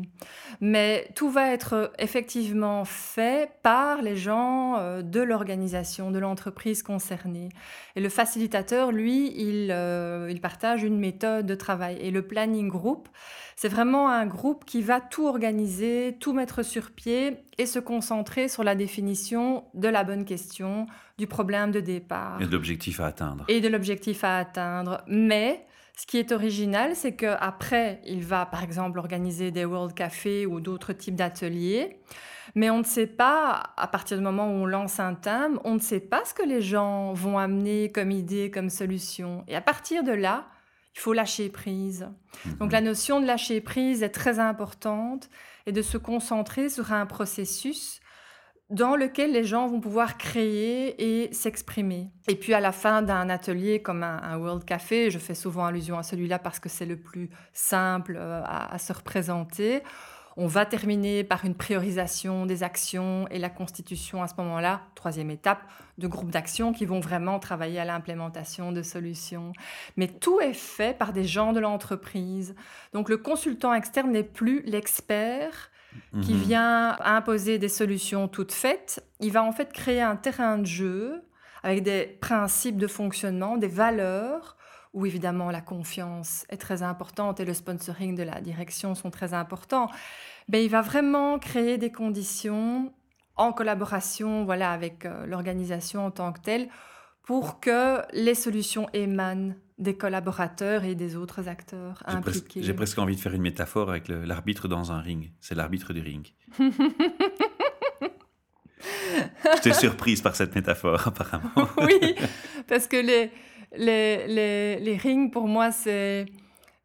Mais 0.60 1.08
tout 1.16 1.32
va 1.32 1.51
être 1.51 1.92
effectivement 1.98 2.86
fait 2.86 3.54
par 3.63 4.04
les 4.04 4.16
gens 4.16 5.01
de 5.01 5.22
l'organisation, 5.22 6.12
de 6.12 6.20
l'entreprise 6.20 6.84
concernée. 6.84 7.50
Et 7.96 8.01
le 8.01 8.10
facilitateur, 8.10 8.92
lui, 8.92 9.34
il, 9.36 9.75
il 10.30 10.42
partage 10.42 10.84
une 10.84 11.00
méthode 11.00 11.46
de 11.46 11.56
travail. 11.56 11.98
Et 12.01 12.12
le 12.12 12.22
planning 12.22 12.68
group, 12.68 13.08
c'est 13.62 13.70
vraiment 13.70 14.10
un 14.10 14.25
groupe 14.25 14.65
qui 14.65 14.82
va 14.82 15.00
tout 15.00 15.27
organiser, 15.27 16.18
tout 16.20 16.34
mettre 16.34 16.63
sur 16.63 16.89
pied 16.89 17.38
et 17.60 17.68
se 17.68 17.77
concentrer 17.77 18.48
sur 18.48 18.63
la 18.63 18.74
définition 18.74 19.65
de 19.75 19.88
la 19.88 20.03
bonne 20.03 20.25
question, 20.25 20.88
du 21.20 21.27
problème 21.27 21.70
de 21.70 21.80
départ 21.80 22.41
a 22.41 22.48
de 22.48 22.51
l'objectif 22.51 23.00
à 23.00 23.06
atteindre. 23.06 23.46
et 23.50 23.62
de 23.62 23.68
l'objectif 23.68 24.24
à 24.24 24.39
atteindre. 24.39 25.03
Mais 25.06 25.63
ce 25.96 26.08
qui 26.08 26.18
est 26.18 26.32
original, 26.32 26.96
c'est 26.96 27.15
qu'après, 27.15 28.01
il 28.03 28.24
va 28.24 28.48
par 28.48 28.63
exemple 28.63 28.98
organiser 28.98 29.51
des 29.51 29.63
World 29.63 29.94
Café 29.94 30.48
ou 30.48 30.60
d'autres 30.60 30.94
types 30.94 31.15
d'ateliers. 31.15 32.00
Mais 32.56 32.72
on 32.72 32.80
ne 32.80 32.84
sait 32.84 33.06
pas, 33.06 33.74
à 33.77 33.86
partir 33.86 34.18
du 34.18 34.24
moment 34.24 34.48
où 34.48 34.63
on 34.63 34.65
lance 34.65 35.00
un 35.00 35.13
thème, 35.13 35.60
on 35.65 35.75
ne 35.75 35.80
sait 35.80 36.00
pas 36.00 36.24
ce 36.25 36.34
que 36.34 36.41
les 36.41 36.63
gens 36.63 37.13
vont 37.13 37.38
amener 37.38 37.91
comme 37.91 38.10
idée, 38.10 38.50
comme 38.50 38.72
solution. 38.72 39.44
Et 39.48 39.56
à 39.56 39.62
partir 39.62 40.03
de 40.03 40.13
là, 40.13 40.48
il 40.95 41.00
faut 41.00 41.13
lâcher 41.13 41.50
prise. 41.50 42.10
Donc 42.60 42.69
Mhm. 42.69 42.71
la 42.71 42.81
notion 42.81 43.19
de 43.19 43.25
lâcher 43.25 43.62
prise 43.62 44.03
est 44.03 44.10
très 44.10 44.39
importante 44.39 45.29
et 45.65 45.71
de 45.71 45.81
se 45.81 45.98
concentrer 45.98 46.69
sur 46.69 46.91
un 46.91 47.05
processus 47.05 48.01
dans 48.71 48.95
lequel 48.95 49.33
les 49.33 49.43
gens 49.43 49.67
vont 49.67 49.81
pouvoir 49.81 50.17
créer 50.17 51.24
et 51.24 51.33
s'exprimer. 51.33 52.10
Et 52.29 52.36
puis 52.36 52.53
à 52.53 52.62
la 52.62 52.71
fin 52.71 53.01
d'un 53.01 53.29
atelier 53.29 53.81
comme 53.81 54.01
un, 54.01 54.38
World 54.38 54.63
Café, 54.63 55.12
je 55.12 55.19
fais 55.19 55.36
souvent 55.36 55.65
allusion 55.65 55.98
à 55.98 56.03
celui-là 56.03 56.39
parce 56.39 56.60
que 56.60 56.69
c'est 56.69 56.86
le 56.86 56.95
plus 56.95 57.29
simple 57.51 58.15
euh, 58.17 58.41
à, 58.45 58.77
se 58.79 58.93
représenter, 58.93 59.83
on 60.38 60.48
va 60.48 60.66
terminer 60.66 61.24
par 61.24 61.46
une 61.46 61.56
priorisation 61.56 62.46
des 62.46 62.64
actions 62.64 63.28
et 63.30 63.40
la 63.40 63.50
constitution 63.50 64.24
à 64.24 64.28
ce 64.28 64.34
moment-là, 64.38 64.82
troisième 64.96 65.30
étape, 65.30 65.62
de 65.98 66.08
groupes 66.08 66.32
d'actions 66.32 66.74
qui 66.74 66.86
vont 66.86 67.00
vraiment 67.00 67.40
travailler 67.40 67.80
à 67.80 67.86
l'implémentation 67.86 68.72
de 68.72 68.82
solutions. 68.82 69.54
Mais 69.98 70.08
tout 70.08 70.40
est 70.40 70.54
fait 70.54 70.98
par 70.98 71.14
des 71.14 71.26
gens 71.26 71.54
de 71.54 71.60
l'entreprise. 71.60 72.56
Donc 72.94 73.10
le 73.10 73.18
consultant 73.18 73.74
externe 73.74 74.12
n'est 74.12 74.24
plus 74.24 74.62
l'expert 74.64 75.72
qui 76.22 76.34
mhm. 76.34 76.40
vient 76.40 76.98
imposer 77.02 77.58
des 77.58 77.68
solutions 77.68 78.30
toutes 78.30 78.54
faites. 78.54 79.06
Il 79.20 79.32
va 79.32 79.44
en 79.44 79.52
fait 79.52 79.74
créer 79.74 80.02
un 80.02 80.16
terrain 80.16 80.58
de 80.58 80.66
jeu 80.66 81.22
avec 81.64 81.84
des 81.84 82.06
principes 82.22 82.78
de 82.78 82.88
fonctionnement, 82.88 83.58
des 83.58 83.68
valeurs, 83.68 84.56
où 84.93 85.05
évidemment 85.05 85.51
la 85.51 85.62
confiance 85.62 86.45
est 86.50 86.57
très 86.57 86.83
importante 86.83 87.39
et 87.39 87.45
le 87.45 87.53
sponsoring 87.53 88.15
de 88.15 88.24
la 88.24 88.41
direction 88.41 88.93
sont 88.95 89.10
très 89.10 89.33
importants. 89.33 89.89
Mais 90.50 90.65
il 90.65 90.69
va 90.69 90.81
vraiment 90.81 91.39
créer 91.39 91.77
des 91.77 91.91
conditions 91.91 92.91
en 93.38 93.53
collaboration 93.53 94.43
voilà, 94.43 94.71
avec 94.71 95.05
euh, 95.05 95.25
l'organisation 95.25 96.05
en 96.05 96.12
tant 96.12 96.33
que 96.33 96.41
telle 96.41 96.67
pour 97.24 97.60
que 97.60 98.01
les 98.13 98.36
solutions 98.36 98.89
émanent 98.93 99.55
des 99.77 99.95
collaborateurs 99.95 100.83
et 100.83 100.95
des 100.95 101.15
autres 101.15 101.48
acteurs 101.48 102.03
impliqués. 102.05 102.62
J'ai 102.62 102.74
presque 102.74 103.00
envie 103.00 103.15
de 103.15 103.21
faire 103.21 103.33
une 103.33 103.41
métaphore 103.41 103.89
avec 103.89 104.10
l'arbitre 104.10 104.67
dans 104.67 104.91
un 104.91 105.00
ring. 105.00 105.31
C'est 105.39 105.55
l'arbitre 105.55 105.93
du 105.93 106.01
ring. 106.01 106.27
J'étais 109.55 109.74
surprise 109.74 110.21
par 110.21 110.36
cette 110.36 110.53
métaphore, 110.55 111.07
apparemment. 111.07 111.51
oui, 111.77 112.15
parce 112.67 112.88
que 112.88 112.98
les, 112.98 113.31
les, 113.75 114.28
les, 114.28 114.80
les 114.80 114.98
rings, 114.98 115.32
pour 115.32 115.48
moi, 115.48 115.72
c'est 115.72 116.25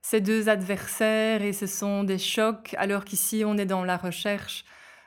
ces 0.02 0.20
deux 0.20 0.48
adversaires 0.48 1.42
et 1.42 1.52
ce 1.52 1.66
sont 1.66 2.04
des 2.04 2.18
chocs, 2.18 2.74
alors 2.78 3.04
qu'ici, 3.04 3.42
on 3.44 3.58
est 3.58 3.66
dans 3.66 3.84
la 3.84 3.96
recherche 3.96 4.64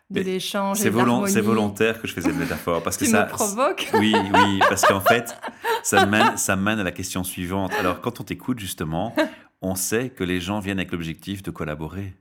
de 0.09 0.21
l'échange. 0.21 0.77
C'est 0.77 0.89
volontaire 0.89 2.01
que 2.01 2.07
je 2.07 2.13
faisais 2.13 2.31
une 2.31 2.37
métaphore. 2.37 2.83
Parce 2.83 2.97
que 2.97 3.05
tu 3.05 3.11
ça, 3.11 3.25
me 3.25 3.29
provoques. 3.29 3.89
Oui, 3.93 4.13
oui, 4.15 4.59
parce 4.67 4.83
qu'en 4.83 5.01
fait, 5.01 5.37
ça 5.83 6.05
mène, 6.07 6.37
ça 6.37 6.55
mène 6.55 6.79
à 6.79 6.83
la 6.83 6.91
question 6.91 7.23
suivante. 7.23 7.71
Alors, 7.79 8.01
quand 8.01 8.19
on 8.19 8.23
t'écoute, 8.23 8.59
justement, 8.59 9.15
on 9.61 9.75
sait 9.75 10.09
que 10.09 10.23
les 10.23 10.39
gens 10.39 10.59
viennent 10.59 10.79
avec 10.79 10.91
l'objectif 10.91 11.43
de 11.43 11.51
collaborer. 11.51 12.15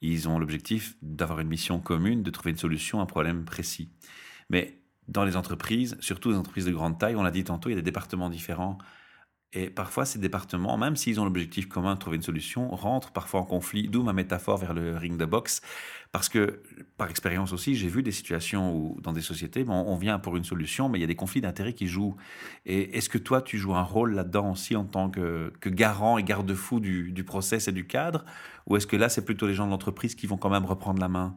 Ils 0.00 0.28
ont 0.28 0.38
l'objectif 0.38 0.94
d'avoir 1.02 1.40
une 1.40 1.48
mission 1.48 1.80
commune, 1.80 2.22
de 2.22 2.30
trouver 2.30 2.50
une 2.50 2.58
solution 2.58 3.00
à 3.00 3.02
un 3.02 3.06
problème 3.06 3.44
précis. 3.44 3.90
Mais 4.50 4.78
dans 5.08 5.24
les 5.24 5.36
entreprises, 5.36 5.96
surtout 6.00 6.30
les 6.30 6.36
entreprises 6.36 6.66
de 6.66 6.72
grande 6.72 6.98
taille, 6.98 7.16
on 7.16 7.22
l'a 7.22 7.30
dit 7.30 7.44
tantôt, 7.44 7.68
il 7.68 7.72
y 7.72 7.74
a 7.74 7.76
des 7.76 7.82
départements 7.82 8.30
différents. 8.30 8.78
Et 9.52 9.70
parfois, 9.70 10.04
ces 10.04 10.18
départements, 10.18 10.76
même 10.76 10.96
s'ils 10.96 11.20
ont 11.20 11.24
l'objectif 11.24 11.68
commun 11.68 11.94
de 11.94 11.98
trouver 11.98 12.16
une 12.16 12.22
solution, 12.22 12.68
rentrent 12.70 13.12
parfois 13.12 13.40
en 13.40 13.44
conflit, 13.44 13.88
d'où 13.88 14.02
ma 14.02 14.12
métaphore 14.12 14.58
vers 14.58 14.74
le 14.74 14.96
ring 14.96 15.16
de 15.16 15.24
boxe. 15.24 15.62
Parce 16.12 16.28
que, 16.28 16.62
par 16.98 17.08
expérience 17.08 17.52
aussi, 17.52 17.74
j'ai 17.74 17.88
vu 17.88 18.02
des 18.02 18.12
situations 18.12 18.74
où, 18.74 19.00
dans 19.00 19.12
des 19.12 19.22
sociétés, 19.22 19.64
on 19.68 19.96
vient 19.96 20.18
pour 20.18 20.36
une 20.36 20.44
solution, 20.44 20.88
mais 20.88 20.98
il 20.98 21.00
y 21.00 21.04
a 21.04 21.06
des 21.06 21.14
conflits 21.14 21.40
d'intérêts 21.40 21.74
qui 21.74 21.86
jouent. 21.86 22.16
Et 22.66 22.98
est-ce 22.98 23.08
que 23.08 23.18
toi, 23.18 23.40
tu 23.40 23.56
joues 23.56 23.74
un 23.74 23.82
rôle 23.82 24.14
là-dedans 24.14 24.52
aussi 24.52 24.76
en 24.76 24.84
tant 24.84 25.08
que, 25.08 25.52
que 25.60 25.70
garant 25.70 26.18
et 26.18 26.24
garde-fou 26.24 26.80
du, 26.80 27.12
du 27.12 27.24
process 27.24 27.68
et 27.68 27.72
du 27.72 27.86
cadre? 27.86 28.24
Ou 28.66 28.76
est-ce 28.76 28.86
que 28.86 28.96
là, 28.96 29.08
c'est 29.08 29.24
plutôt 29.24 29.46
les 29.46 29.54
gens 29.54 29.66
de 29.66 29.70
l'entreprise 29.70 30.14
qui 30.14 30.26
vont 30.26 30.36
quand 30.36 30.50
même 30.50 30.64
reprendre 30.64 31.00
la 31.00 31.08
main? 31.08 31.36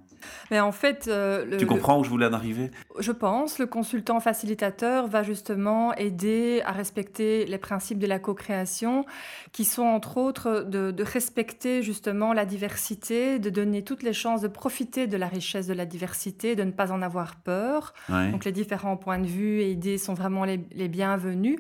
Mais 0.50 0.60
en 0.60 0.72
fait... 0.72 1.08
Euh, 1.08 1.58
tu 1.58 1.68
comprends 1.68 2.00
où 2.00 2.04
je 2.04 2.10
voulais 2.10 2.26
en 2.26 2.34
arriver? 2.34 2.72
Je 3.00 3.12
pense. 3.12 3.60
Le 3.60 3.68
consultant 3.68 4.20
facilitateur 4.20 5.08
va 5.08 5.24
justement 5.24 5.94
aider 5.94 6.62
à 6.66 6.72
respecter 6.72 7.46
les 7.46 7.58
principes 7.58 8.00
de 8.00 8.08
la 8.08 8.20
co-création, 8.20 9.06
qui 9.52 9.64
sont 9.64 9.84
entre 9.84 10.18
autres 10.18 10.66
de, 10.68 10.92
de 10.92 11.04
respecter 11.04 11.84
justement 11.84 12.34
la 12.34 12.46
diversité, 12.46 13.38
de 13.38 13.50
donner 13.50 13.84
toutes 13.84 14.04
les 14.04 14.14
chances 14.14 14.42
de 14.42 14.48
profiter 14.48 15.08
de 15.08 15.18
la 15.18 15.28
richesse 15.28 15.68
de 15.68 15.74
la 15.74 15.86
diversité, 15.86 16.56
de 16.56 16.64
ne 16.64 16.72
pas 16.72 16.92
en 16.92 17.02
avoir 17.02 17.36
peur. 17.36 17.94
Donc 18.10 18.46
les 18.46 18.52
différents 18.52 18.98
points 18.98 19.20
de 19.20 19.28
vue 19.28 19.62
et 19.62 19.72
idées 19.72 19.98
sont 19.98 20.14
vraiment 20.14 20.46
les, 20.46 20.58
bienvenus 20.88 21.60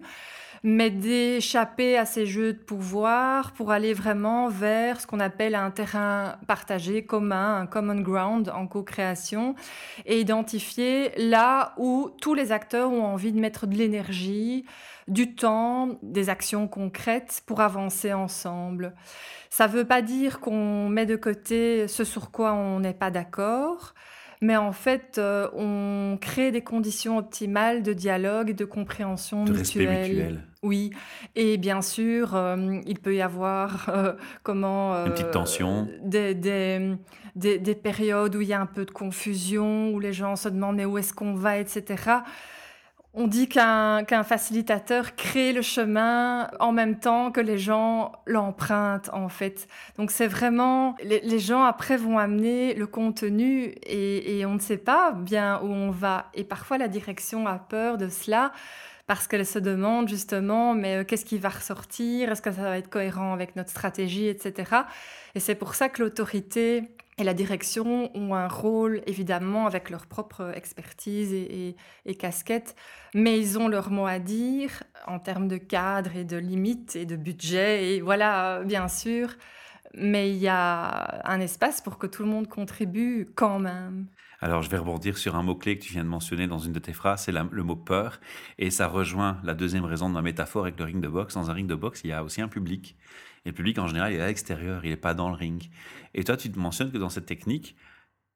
mais 0.63 0.89
d'échapper 0.89 1.98
à 1.98 2.06
ces 2.06 2.25
jeux 2.25 2.54
de 2.54 2.58
pouvoir 2.60 3.54
pour 3.54 3.72
aller 3.72 3.94
vraiment 3.94 4.50
vers 4.50 5.00
ce 5.01 5.08
qu'on 5.08 5.20
appelle 5.20 5.56
un 5.56 5.72
terrain 5.72 6.36
partagé, 6.48 7.06
commun, 7.06 7.62
un 7.62 7.66
common 7.66 8.01
ground 8.01 8.51
en 8.54 8.68
co-création, 8.68 9.56
et 10.06 10.20
identifier 10.20 11.12
là 11.18 11.74
où 11.78 12.12
tous 12.22 12.34
les 12.34 12.51
acteurs 12.51 12.92
ont 12.92 13.06
envie 13.06 13.32
de 13.32 13.39
mettre 13.39 13.68
de 13.68 13.75
l'énergie, 13.75 14.66
du 15.08 15.34
temps, 15.34 15.98
des 16.04 16.30
actions 16.30 16.68
concrètes 16.68 17.42
pour 17.46 17.62
avancer 17.62 18.13
ensemble. 18.13 18.94
Ça 19.50 19.68
ne 19.68 19.74
veut 19.74 19.86
pas 19.86 20.01
dire 20.01 20.39
qu'on 20.39 20.89
met 20.89 21.06
de 21.06 21.16
côté 21.16 21.88
ce 21.88 22.04
sur 22.04 22.32
quoi 22.32 22.54
on 22.54 22.80
n'est 22.80 22.94
pas 22.94 23.10
d'accord, 23.10 23.96
mais 24.42 24.56
en 24.56 24.72
fait, 24.72 25.18
euh, 25.18 25.50
on 25.54 26.18
crée 26.20 26.51
des 26.51 26.62
conditions 26.62 27.18
optimales 27.18 27.84
de 27.84 27.92
dialogue 27.94 28.51
et 28.51 28.54
de 28.54 28.66
compréhension 28.66 29.44
de 29.44 29.54
mutuelle. 29.54 30.10
mutuel. 30.10 30.44
Oui, 30.62 30.92
et 31.36 31.58
bien 31.58 31.82
sûr, 31.82 32.36
euh, 32.36 32.82
il 32.86 33.00
peut 33.00 33.16
y 33.16 33.22
avoir 33.22 33.88
euh, 33.88 34.13
comment 34.44 35.06
une 35.06 35.13
petite 35.13 35.32
tension, 35.32 35.88
des, 36.01 36.36
des, 36.36 36.98
des, 37.36 37.60
des, 37.60 37.75
périodes 37.75 38.36
où 38.36 38.42
il 38.42 38.50
y 38.50 38.54
a 38.54 38.60
un 38.60 38.66
peu 38.66 38.84
de 38.84 38.92
confusion, 38.92 39.92
où 39.92 40.00
les 40.00 40.12
gens 40.12 40.36
se 40.36 40.50
demandent 40.50 40.75
mais 40.75 40.86
où 40.86 40.98
est-ce 40.98 41.13
qu'on 41.13 41.34
va, 41.34 41.60
etc. 41.60 42.20
On 43.16 43.25
dit 43.25 43.50
qu'un 43.50 44.24
facilitateur 44.24 45.16
crée 45.16 45.51
le 45.51 45.63
chemin 45.63 46.48
en 46.60 46.72
même 46.72 47.00
temps 47.00 47.32
que 47.32 47.42
les 47.42 47.58
gens 47.58 48.12
l'empruntent, 48.28 49.10
en 49.13 49.30
fait. 49.30 49.68
Donc 49.98 50.12
c'est 50.12 50.28
vraiment... 50.28 50.96
Les, 51.01 51.39
gens, 51.39 51.63
après, 51.63 51.98
vont 51.98 52.20
amener 52.20 52.75
le 52.75 52.86
contenu 52.86 53.74
et, 53.84 54.46
on 54.46 54.54
ne 54.54 54.60
sait 54.60 54.78
pas 54.78 55.12
bien 55.12 55.60
où 55.63 55.68
on 55.68 55.89
va. 55.89 56.28
Et 56.36 56.44
parfois, 56.44 56.78
la 56.78 56.88
direction 56.88 57.48
a 57.48 57.58
peur 57.58 57.98
de 57.98 58.10
cela 58.10 58.51
parce 59.10 59.28
qu'elle 59.28 59.48
se 59.48 59.58
demande 59.58 60.08
justement, 60.08 60.75
mais 60.75 60.98
euh, 60.98 61.04
qu'est-ce 61.04 61.25
qui 61.25 61.39
va 61.39 61.50
ressortir? 61.50 62.32
Est-ce 62.32 62.44
que 62.44 62.51
ça 62.51 62.62
va 62.62 62.78
être 62.78 62.92
cohérent 62.92 63.34
avec 63.34 63.56
notre 63.56 63.72
stratégie, 63.72 64.28
etc. 64.28 64.84
Et 65.34 65.39
c'est 65.39 65.56
pour 65.56 65.74
ça 65.74 65.89
que 65.89 66.04
l'autorité 66.04 66.84
et 67.18 67.24
la 67.24 67.34
direction 67.34 68.16
ont 68.16 68.36
un 68.36 68.48
rôle, 68.48 69.01
évidemment, 69.08 69.66
avec 69.66 69.89
leur 69.89 70.06
propre 70.06 70.51
expertise 70.56 71.34
et, 71.34 71.75
casquette, 72.20 72.75
mais 73.16 73.39
ils 73.39 73.58
ont 73.58 73.68
leur 73.68 73.89
mot 73.89 74.06
à 74.06 74.20
dire 74.20 74.84
en 75.08 75.18
termes 75.18 75.48
de 75.48 75.58
cadre 75.58 76.16
et 76.16 76.24
de 76.24 76.38
limites 76.38 76.96
et 76.96 77.08
de 77.08 77.16
budget, 77.16 77.96
et 77.96 78.01
voilà, 78.01 78.62
bien 78.63 78.88
sûr, 78.88 79.30
mais 79.96 80.30
il 80.30 80.38
y 80.38 80.48
a 80.48 81.28
un 81.28 81.39
espace 81.39 81.82
pour 81.82 81.98
que 81.98 82.06
tout 82.06 82.22
le 82.22 82.30
monde 82.30 82.48
contribue 82.48 83.28
quand 83.34 83.58
même. 83.58 84.06
Alors, 84.41 84.62
je 84.62 84.69
vais 84.69 84.77
rebondir 84.77 85.17
sur 85.17 85.36
un 85.36 85.43
mot-clé 85.43 85.77
que 85.77 85.84
tu 85.84 85.91
viens 85.91 86.03
de 86.03 86.10
mentionner 86.10 86.48
dans 86.48 86.60
une 86.60 86.72
de 86.72 86.79
tes 86.79 86.93
phrases, 86.93 87.24
c'est 87.25 87.34
le 87.34 87.63
mot 87.63 87.75
peur. 87.75 88.22
Et 88.58 88.72
ça 88.72 88.88
rejoint 88.88 89.39
la 89.43 89.53
deuxième 89.53 89.84
raison 89.84 90.08
de 90.08 90.13
ma 90.13 90.22
métaphore 90.22 90.63
avec 90.63 90.79
le 90.79 90.86
ring 90.86 91.01
de 91.01 91.10
boxe. 91.10 91.34
Dans 91.34 91.50
un 91.50 91.53
ring 91.53 91.67
de 91.67 91.75
boxe, 91.75 92.01
il 92.05 92.10
y 92.10 92.13
a 92.13 92.24
aussi 92.24 92.41
un 92.41 92.48
public. 92.48 92.96
Et 93.46 93.50
le 93.50 93.55
public, 93.55 93.77
en 93.79 93.88
général, 93.88 94.13
il 94.13 94.19
est 94.19 94.22
à 94.22 94.27
l'extérieur, 94.27 94.86
il 94.86 94.91
n'est 94.91 94.98
pas 94.98 95.13
dans 95.13 95.29
le 95.29 95.36
ring. 95.36 95.69
Et 96.13 96.24
toi, 96.24 96.38
tu 96.38 96.50
te 96.51 96.58
mentionnes 96.58 96.91
que 96.91 96.98
dans 96.98 97.10
cette 97.10 97.25
technique, 97.25 97.75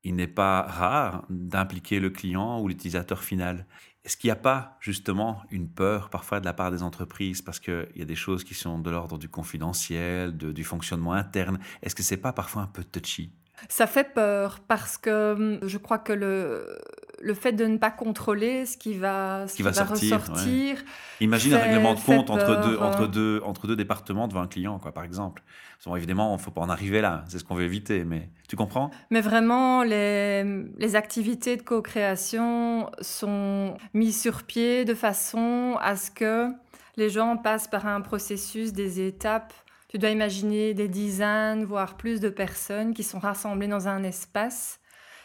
il 0.03 0.15
n'est 0.15 0.27
pas 0.27 0.63
rare 0.63 1.25
d'impliquer 1.29 2.01
le 2.01 2.09
client 2.09 2.59
ou 2.59 2.67
l'utilisateur 2.67 3.23
final. 3.23 3.65
Est-ce 4.03 4.17
qu'il 4.17 4.27
n'y 4.27 4.33
a 4.33 4.35
pas 4.35 4.77
justement 4.81 5.41
une 5.51 5.69
peur 5.69 6.09
parfois 6.09 6.41
de 6.41 6.45
la 6.45 6.53
part 6.53 6.71
des 6.71 6.83
entreprises? 6.83 7.41
Parce 7.41 7.61
qu'il 7.61 7.87
y 7.95 8.01
a 8.01 8.05
des 8.05 8.15
choses 8.15 8.43
qui 8.43 8.53
sont 8.55 8.79
de 8.79 8.89
l'ordre 8.89 9.17
du 9.17 9.29
confidentiel, 9.29 10.35
du 10.35 10.63
fonctionnement 10.65 11.13
interne 11.13 11.59
Est-ce 11.81 11.95
que 11.95 12.03
c'est 12.03 12.17
pas 12.17 12.33
parfois 12.33 12.63
un 12.63 12.67
peu 12.67 12.83
touchy? 12.83 13.31
Ça 13.69 13.87
fait 13.87 14.13
peur 14.13 14.59
parce 14.67 14.97
que 14.97 15.33
hum, 15.33 15.59
je 15.63 15.77
crois 15.77 15.97
que 15.97 16.13
le, 16.13 16.79
le 17.21 17.33
fait 17.33 17.53
de 17.53 17.65
ne 17.65 17.77
pas 17.77 17.91
contrôler 17.91 18.65
ce 18.65 18.77
qui 18.77 18.93
va, 18.93 19.47
ce 19.47 19.55
qui, 19.55 19.63
va, 19.63 19.71
ressortir. 19.71 20.77
Imagine 21.21 21.53
un 21.53 21.59
règlement 21.59 21.93
de 21.93 21.99
compte 21.99 22.29
entre 22.29 22.61
deux, 22.67 22.77
entre, 22.77 23.07
deux, 23.07 23.41
entre 23.43 23.67
deux 23.67 23.75
départements 23.75 24.27
devant 24.27 24.41
un 24.41 24.47
client, 24.47 24.77
quoi, 24.79 24.91
par 24.91 25.03
exemple. 25.03 25.41
Bon, 25.85 25.95
évidemment, 25.95 26.29
il 26.33 26.37
ne 26.37 26.41
faut 26.41 26.51
pas 26.51 26.61
en 26.61 26.69
arriver 26.69 27.01
là, 27.01 27.25
c'est 27.27 27.39
ce 27.39 27.43
qu'on 27.43 27.55
veut 27.55 27.65
éviter, 27.65 28.05
mais 28.05 28.29
tu 28.47 28.55
comprends? 28.55 28.89
Mais 29.09 29.21
vraiment, 29.21 29.83
les, 29.83 30.43
les 30.77 30.95
activités 30.95 31.57
de 31.57 31.61
co-création 31.61 32.89
sont 33.01 33.75
mises 33.93 34.21
sur 34.21 34.43
pied 34.43 34.85
de 34.85 34.93
façon 34.93 35.77
à 35.81 35.95
ce 35.97 36.09
que 36.09 36.49
les 36.95 37.09
gens 37.09 37.35
passent 37.37 37.67
par 37.67 37.85
un 37.85 38.01
processus, 38.01 38.71
des 38.71 39.05
étapes 39.05 39.53
tu 39.93 39.99
dois 39.99 40.09
imaginer 40.09 40.73
des 40.73 40.87
dizaines, 40.87 41.65
voire 41.65 41.97
plus 41.97 42.19
de 42.19 42.29
personnes 42.29 42.95
qui 42.95 43.03
sont 43.03 43.19
rassemblées 43.19 43.67
dans 43.67 43.87
un 43.87 44.03
espace 44.03 44.79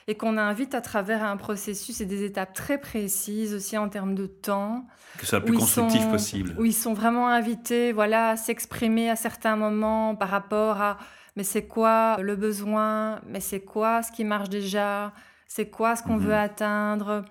et 0.07 0.15
qu'on 0.15 0.37
invite 0.37 0.75
à 0.75 0.83
travers 0.83 1.25
un 1.25 1.39
processus 1.39 2.03
et 2.03 2.05
des 2.05 2.23
étapes 2.23 2.53
très 2.53 2.77
précises 2.79 3.55
aussi 3.55 3.79
en 3.79 3.89
termes 3.89 4.15
de 4.15 4.27
temps. 4.27 4.85
Que 5.17 5.23
ce 5.25 5.27
soit 5.31 5.39
le 5.39 5.47
plus 5.47 5.57
constructif 5.57 6.07
possible. 6.11 6.55
Où 6.59 6.67
ils 6.67 6.75
sont 6.75 6.93
vraiment 6.93 7.29
invités 7.29 7.93
voilà, 7.93 8.29
à 8.29 8.37
s'exprimer 8.37 9.09
à 9.09 9.17
certains 9.17 9.57
moments 9.57 10.15
par 10.15 10.29
rapport 10.29 10.83
à 10.83 10.99
mais 11.35 11.45
c'est 11.45 11.67
quoi 11.67 12.19
le 12.21 12.37
besoin, 12.37 13.21
mais 13.27 13.41
c'est 13.41 13.61
quoi 13.61 14.03
ce 14.03 14.13
qui 14.13 14.25
marche 14.25 14.51
déjà, 14.51 15.15
c'est 15.47 15.71
quoi 15.71 15.97
ce 15.97 16.03
qu'on 16.03 16.17
Mhm. 16.17 16.25
veut 16.25 16.35
atteindre, 16.35 17.25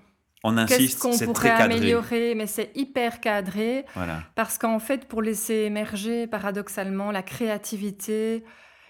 On 0.47 0.55
qu'est-ce 0.65 0.73
insiste, 0.75 0.99
qu'on 1.01 1.11
c'est 1.11 1.25
pourrait 1.25 1.49
très 1.49 1.57
cadré. 1.57 1.75
améliorer, 1.75 2.35
mais 2.35 2.47
c'est 2.47 2.71
hyper 2.75 3.19
cadré. 3.19 3.85
Voilà. 3.95 4.23
Parce 4.35 4.57
qu'en 4.57 4.79
fait, 4.79 5.05
pour 5.05 5.21
laisser 5.21 5.53
émerger 5.65 6.27
paradoxalement 6.27 7.11
la 7.11 7.21
créativité 7.23 8.43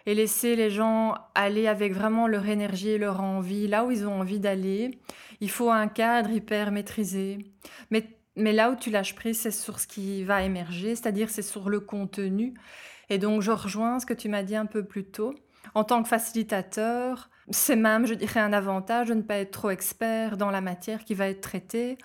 et 0.05 0.13
laisser 0.13 0.55
les 0.55 0.69
gens 0.69 1.15
aller 1.35 1.67
avec 1.67 1.93
vraiment 1.93 2.27
leur 2.27 2.47
énergie 2.47 2.89
et 2.89 2.97
leur 2.97 3.21
envie, 3.21 3.67
là 3.67 3.83
où 3.85 3.91
ils 3.91 4.07
ont 4.07 4.19
envie 4.19 4.39
d'aller, 4.39 4.91
il 5.41 5.49
faut 5.49 5.69
un 5.69 5.87
cadre 5.87 6.29
hyper 6.31 6.71
maîtrisé. 6.71 7.39
Mais, 7.91 8.07
mais 8.35 8.53
là 8.53 8.71
où 8.71 8.75
tu 8.75 8.89
lâches 8.89 9.15
prise, 9.15 9.39
c'est 9.39 9.51
sur 9.51 9.79
ce 9.79 9.87
qui 9.87 10.23
va 10.23 10.43
émerger, 10.43 10.95
c'est-à-dire 10.95 11.29
c'est 11.29 11.41
sur 11.41 11.69
le 11.69 11.79
contenu. 11.81 12.53
Et 13.09 13.17
donc, 13.17 13.41
je 13.41 13.51
rejoins 13.51 13.99
ce 13.99 14.05
que 14.05 14.13
tu 14.13 14.29
m'as 14.29 14.43
dit 14.43 14.55
un 14.55 14.65
peu 14.65 14.83
plus 14.83 15.05
tôt. 15.05 15.33
En 15.73 15.83
tant 15.83 16.01
que 16.01 16.09
facilitateur, 16.09 17.29
c'est 17.49 17.75
même, 17.75 18.05
je 18.05 18.13
dirais, 18.13 18.39
un 18.39 18.53
avantage 18.53 19.09
de 19.09 19.13
ne 19.13 19.21
pas 19.21 19.37
être 19.37 19.51
trop 19.51 19.69
expert 19.69 20.37
dans 20.37 20.51
la 20.51 20.61
matière 20.61 21.03
qui 21.05 21.13
va 21.13 21.27
être 21.27 21.41
traitée, 21.41 21.97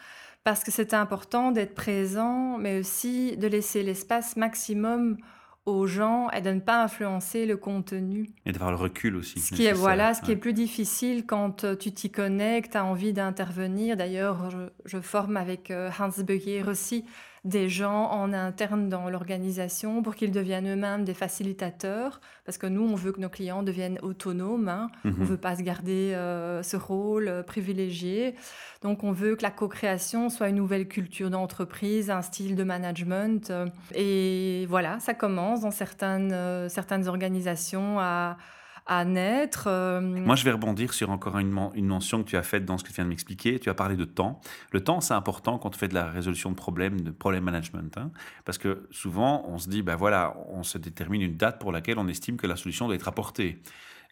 parce 0.45 0.65
que 0.65 0.71
c'est 0.71 0.95
important 0.95 1.53
d'être 1.53 1.75
présent, 1.75 2.59
mais 2.59 2.81
aussi 2.81 3.37
de 3.37 3.47
laisser 3.47 3.83
l'espace 3.83 4.37
maximum 4.37 5.17
aux 5.65 5.87
gens 5.87 6.29
et 6.31 6.41
de 6.41 6.51
ne 6.51 6.61
pas 6.61 6.83
influencer 6.83 7.47
le 7.47 7.57
contenu. 7.57 8.31
Et 8.45 8.53
d'avoir 8.53 8.73
le 8.73 8.77
recul 8.77 9.15
aussi. 9.15 9.39
Ce 9.39 9.55
qui 9.55 9.65
est, 9.65 9.73
voilà, 9.73 10.13
ce 10.13 10.21
qui 10.21 10.33
est 10.33 10.37
plus 10.37 10.53
difficile 10.53 11.25
quand 11.25 11.63
euh, 11.63 11.77
tu 11.77 11.93
t'y 11.93 12.11
connais, 12.11 12.63
que 12.63 12.69
tu 12.69 12.77
as 12.77 12.85
envie 12.85 13.13
d'intervenir. 13.13 13.97
D'ailleurs, 13.97 14.51
je, 14.51 14.59
je 14.85 15.01
forme 15.01 15.37
avec 15.37 15.71
euh, 15.71 15.89
Hans 16.01 16.11
Begier 16.25 16.65
aussi 16.65 17.05
des 17.45 17.69
gens 17.69 18.05
en 18.13 18.33
interne 18.33 18.89
dans 18.89 19.11
l'organisation 19.11 20.01
pour 20.03 20.15
qu'ils 20.15 20.31
deviennent 20.31 20.69
eux-mêmes 20.73 21.05
des 21.05 21.15
facilitateurs. 21.15 22.21
Parce 22.45 22.57
que 22.57 22.69
nous, 22.69 22.83
on 22.83 22.95
veut 22.95 23.11
que 23.11 23.21
nos 23.21 23.29
clients 23.29 23.65
deviennent 23.65 23.99
autonomes. 24.03 24.69
hein. 24.69 24.91
On 25.05 25.09
Mhm. 25.09 25.21
ne 25.21 25.25
veut 25.25 25.37
pas 25.37 25.57
se 25.57 25.63
garder 25.63 26.13
euh, 26.15 26.63
ce 26.63 26.77
rôle 26.77 27.27
euh, 27.27 27.43
privilégié. 27.43 28.37
Donc, 28.83 29.03
on 29.03 29.11
veut 29.13 29.35
que 29.35 29.43
la 29.43 29.51
co-création 29.51 30.29
soit 30.31 30.51
une 30.51 30.57
nouvelle 30.57 30.87
culture 30.87 31.31
d'entreprise, 31.31 32.11
un 32.11 32.23
style 32.23 32.55
de 32.55 32.63
management. 32.65 33.51
euh, 33.51 33.67
et 33.95 34.65
voilà, 34.69 35.01
ça 35.01 35.13
commence 35.15 35.63
dans 35.63 35.71
certaines, 35.73 36.69
certaines 36.69 37.09
organisations 37.09 37.99
à, 37.99 38.37
à 38.87 39.05
naître. 39.05 39.65
euh, 39.69 40.01
Moi, 40.01 40.35
je 40.37 40.45
vais 40.45 40.53
rebondir 40.53 40.93
sur 40.93 41.11
encore 41.11 41.39
une, 41.39 41.51
men- 41.51 41.71
une 41.75 41.87
mention 41.87 42.23
que 42.23 42.29
tu 42.29 42.37
as 42.37 42.43
faite 42.43 42.65
dans 42.65 42.79
ce 42.79 42.85
que 42.85 42.89
tu 42.89 42.95
viens 42.97 43.05
de 43.05 43.09
m'expliquer. 43.11 43.59
Tu 43.59 43.71
as 43.71 43.75
parlé 43.75 43.97
de 43.97 44.05
temps. 44.05 44.41
Le 44.73 44.83
temps, 44.83 45.01
c'est 45.01 45.15
important 45.15 45.59
quand 45.59 45.75
on 45.75 45.79
fait 45.79 45.89
de 45.89 45.95
la 45.95 46.07
résolution 46.07 46.51
de 46.51 46.57
problèmes, 46.57 47.01
de 47.01 47.11
problème 47.11 47.45
management. 47.45 47.97
hein. 47.97 48.11
parce 48.45 48.59
que 48.59 48.87
souvent, 48.91 49.45
on 49.49 49.59
se 49.59 49.69
dit, 49.69 49.83
ben 49.83 49.97
voilà, 49.97 50.35
on 50.49 50.63
se 50.63 50.79
détermine 50.79 51.23
une 51.23 51.37
date 51.37 51.61
pour 51.61 51.73
laquelle 51.73 51.99
on 51.99 52.09
estime 52.09 52.37
que 52.37 52.47
la 52.47 52.57
solution 52.57 52.87
doit 52.87 52.97
être 52.97 53.09
apportée. 53.09 53.63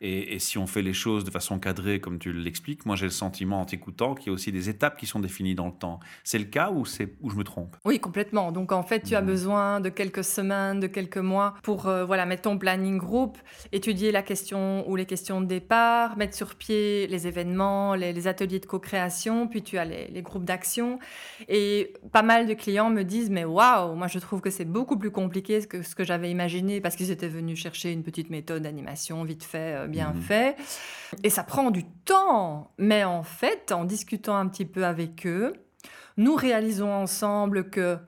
Et, 0.00 0.34
et 0.34 0.38
si 0.38 0.56
on 0.58 0.66
fait 0.66 0.82
les 0.82 0.94
choses 0.94 1.24
de 1.24 1.30
façon 1.30 1.58
cadrée, 1.58 2.00
comme 2.00 2.18
tu 2.18 2.32
l'expliques, 2.32 2.86
moi 2.86 2.96
j'ai 2.96 3.04
le 3.06 3.10
sentiment 3.10 3.60
en 3.60 3.64
t'écoutant 3.66 4.14
qu'il 4.14 4.28
y 4.28 4.30
a 4.30 4.32
aussi 4.32 4.50
des 4.52 4.68
étapes 4.70 4.96
qui 4.98 5.06
sont 5.06 5.20
définies 5.20 5.54
dans 5.54 5.66
le 5.66 5.72
temps. 5.72 6.00
C'est 6.24 6.38
le 6.38 6.44
cas 6.46 6.70
ou 6.70 6.86
c'est 6.86 7.14
où 7.20 7.28
je 7.30 7.36
me 7.36 7.44
trompe? 7.44 7.76
Oui, 7.84 8.00
complètement. 8.00 8.50
Donc 8.52 8.72
en 8.72 8.82
fait, 8.82 9.00
tu 9.02 9.14
as 9.14 9.20
Mhm. 9.20 9.26
besoin 9.26 9.80
de 9.80 9.88
quelques 9.90 10.24
semaines, 10.24 10.80
de 10.80 10.86
quelques 10.86 11.18
mois 11.18 11.54
pour 11.62 11.86
euh, 11.86 12.04
voilà, 12.04 12.24
mettre 12.26 12.42
ton 12.42 12.56
planning 12.58 12.96
groupe, 12.98 13.36
étudier 13.72 14.10
la 14.12 14.22
question 14.22 14.88
ou 14.88 14.96
les 14.96 15.06
questions 15.06 15.40
de 15.40 15.46
départ, 15.46 16.16
mettre 16.16 16.34
sur 16.34 16.54
pied 16.54 17.06
les 17.06 17.26
événements, 17.26 17.94
les, 17.94 18.12
les 18.12 18.26
ateliers 18.26 18.60
de 18.60 18.66
co-création, 18.66 19.48
puis 19.48 19.62
tu 19.62 19.76
as 19.76 19.84
les, 19.84 20.08
les 20.08 20.22
groupes 20.22 20.44
d'action. 20.44 20.98
Et 21.48 21.92
pas 22.12 22.22
mal 22.22 22.46
de 22.46 22.54
clients 22.54 22.90
me 22.90 23.02
disent, 23.02 23.30
mais 23.30 23.44
waouh, 23.44 23.94
moi 23.94 24.06
je 24.06 24.18
trouve 24.18 24.40
que 24.40 24.50
c'est 24.50 24.64
beaucoup 24.64 24.96
plus 24.98 25.10
compliqué 25.10 25.60
que 25.66 25.82
ce 25.82 25.94
que 25.94 26.04
j'avais 26.04 26.30
imaginé 26.30 26.80
parce 26.80 26.96
qu'ils 26.96 27.10
étaient 27.10 27.28
venus 27.28 27.58
chercher 27.58 27.92
une 27.92 28.02
petite 28.02 28.30
méthode 28.30 28.62
d'animation 28.62 29.24
vite 29.24 29.44
fait, 29.44 29.74
euh, 29.76 29.86
bien 29.90 30.12
Mhm. 30.14 30.22
fait. 30.22 30.56
Et 31.24 31.30
ça 31.30 31.42
prend 31.42 31.70
du 31.70 31.84
temps. 31.84 32.70
Mais 32.78 33.04
en 33.04 33.22
fait, 33.22 33.72
en 33.72 33.84
discutant 33.84 34.36
un 34.36 34.46
petit 34.48 34.64
peu 34.64 34.84
avec 34.84 35.26
eux, 35.26 35.52
nous 36.16 36.34
réalisons 36.34 36.92
ensemble 36.92 37.70
que 37.70 37.98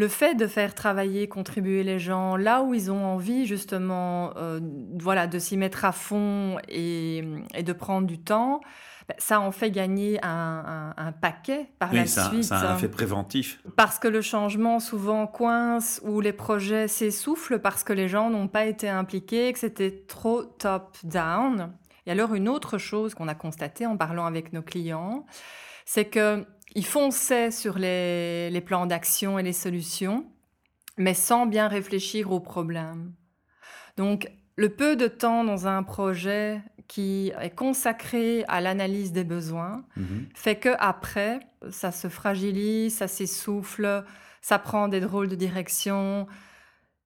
le 0.00 0.08
fait 0.08 0.34
de 0.34 0.46
faire 0.46 0.74
travailler, 0.74 1.28
contribuer 1.28 1.82
les 1.84 1.98
gens 1.98 2.36
là 2.36 2.62
où 2.62 2.74
ils 2.74 2.90
ont 2.90 3.04
envie 3.04 3.46
justement 3.46 4.32
euh, 4.36 4.58
voilà, 4.98 5.26
de 5.26 5.38
s'y 5.38 5.56
mettre 5.56 5.84
à 5.84 5.92
fond 5.92 6.56
et, 6.68 7.22
et 7.54 7.62
de 7.62 7.72
prendre 7.72 8.06
du 8.06 8.18
temps, 8.18 8.60
ben, 9.08 9.14
ça 9.18 9.40
en 9.40 9.52
fait 9.52 9.70
gagner 9.70 10.18
un, 10.24 10.94
un- 10.96 11.06
un 11.06 11.12
paquet 11.12 11.70
par 11.78 11.92
la 11.92 12.02
Oui, 12.02 12.08
suite. 12.08 12.44
c'est 12.44 12.54
un 12.54 12.76
effet 12.76 12.88
préventif. 12.88 13.60
Parce 13.76 13.98
que 13.98 14.08
le 14.08 14.22
changement 14.22 14.80
souvent 14.80 15.26
coince 15.26 16.00
ou 16.04 16.20
les 16.20 16.32
projets 16.32 16.88
s'essoufflent 16.88 17.58
parce 17.58 17.84
que 17.84 17.92
les 17.92 18.08
gens 18.08 18.30
n'ont 18.30 18.48
pas 18.48 18.64
été 18.64 18.88
impliqués, 18.88 19.52
que 19.52 19.58
c'était 19.58 20.04
trop 20.08 20.44
top-down. 20.44 21.72
Et 22.06 22.10
alors 22.12 22.34
une 22.34 22.48
autre 22.48 22.78
chose 22.78 23.14
qu'on 23.14 23.28
a 23.28 23.34
constatée 23.34 23.84
en 23.86 23.96
parlant 23.96 24.24
avec 24.26 24.52
nos 24.52 24.62
clients, 24.62 25.26
c'est 25.84 26.06
que 26.06 26.44
ils 26.74 26.86
fonçaient 26.86 27.50
sur 27.50 27.78
les, 27.78 28.50
les 28.50 28.60
plans 28.60 28.86
d'action 28.86 29.38
et 29.38 29.42
les 29.42 29.52
solutions, 29.52 30.24
mais 30.96 31.14
sans 31.14 31.46
bien 31.46 31.68
réfléchir 31.68 32.30
aux 32.32 32.40
problèmes. 32.40 33.12
Donc 33.96 34.30
le 34.56 34.68
peu 34.68 34.96
de 34.96 35.08
temps 35.08 35.44
dans 35.44 35.66
un 35.66 35.82
projet 35.82 36.60
qui 36.86 37.32
est 37.40 37.54
consacré 37.54 38.44
à 38.48 38.60
l'analyse 38.60 39.12
des 39.12 39.24
besoins, 39.24 39.84
Mhm. 39.96 40.28
fait 40.34 40.56
que 40.56 40.70
après 40.78 41.40
ça 41.70 41.92
se 41.92 42.08
fragilise, 42.08 42.96
ça 42.96 43.08
s'essouffle, 43.08 44.04
ça 44.42 44.58
prend 44.58 44.88
des 44.88 45.00
drôles 45.00 45.28
de 45.28 45.36
direction, 45.36 46.26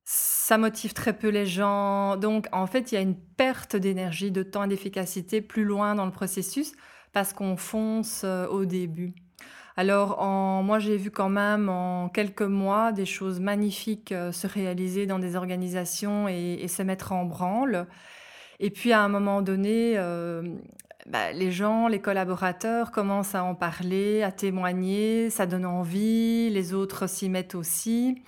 ça 0.05 0.59
motive 0.59 0.93
très 0.93 1.13
peu 1.17 1.29
les 1.29 1.47
gens. 1.47 2.17
Donc 2.17 2.47
en 2.53 2.67
fait, 2.67 2.93
il 2.93 2.95
y 2.95 2.99
a 2.99 3.01
une 3.01 3.17
perte 3.19 3.77
d'énergie, 3.77 4.31
de 4.31 4.43
temps 4.43 4.65
et 4.65 4.69
d'efficacité 4.69 5.41
plus 5.41 5.65
loin 5.65 5.95
dans 5.95 6.07
le 6.07 6.13
processus 6.13 6.73
parce 7.13 7.33
qu'on 7.33 7.57
fonce 7.57 8.23
euh, 8.25 8.47
au 8.49 8.65
début. 8.65 9.15
Alors 9.77 10.21
en, 10.23 10.63
moi 10.63 10.79
j'ai 10.79 10.97
vu 10.97 11.11
quand 11.11 11.29
même 11.29 11.69
en 11.69 12.09
quelques 12.09 12.43
mois 12.43 12.93
des 12.93 13.07
choses 13.07 13.41
magnifiques 13.41 14.13
euh, 14.13 14.31
se 14.31 14.47
réaliser 14.47 15.07
dans 15.07 15.19
des 15.19 15.35
organisations 15.35 16.29
et, 16.29 16.59
et 16.61 16.69
se 16.69 16.83
mettre 16.83 17.13
en 17.13 17.25
branle. 17.25 17.87
Et 18.61 18.71
puis 18.71 18.93
à 18.93 19.01
un 19.03 19.09
moment 19.09 19.43
donné, 19.43 19.95
euh, 19.97 20.43
bah, 21.07 21.33
les 21.33 21.51
gens, 21.51 21.89
les 21.89 22.01
collaborateurs 22.01 22.93
commencent 22.93 23.35
à 23.35 23.45
en 23.45 23.55
parler, 23.57 24.23
à 24.23 24.31
témoigner, 24.33 25.29
ça 25.31 25.47
donne 25.47 25.67
envie, 25.67 26.51
les 26.51 26.73
autres 26.73 27.09
s'y 27.09 27.29
mettent 27.29 27.57
aussi, 27.57 28.23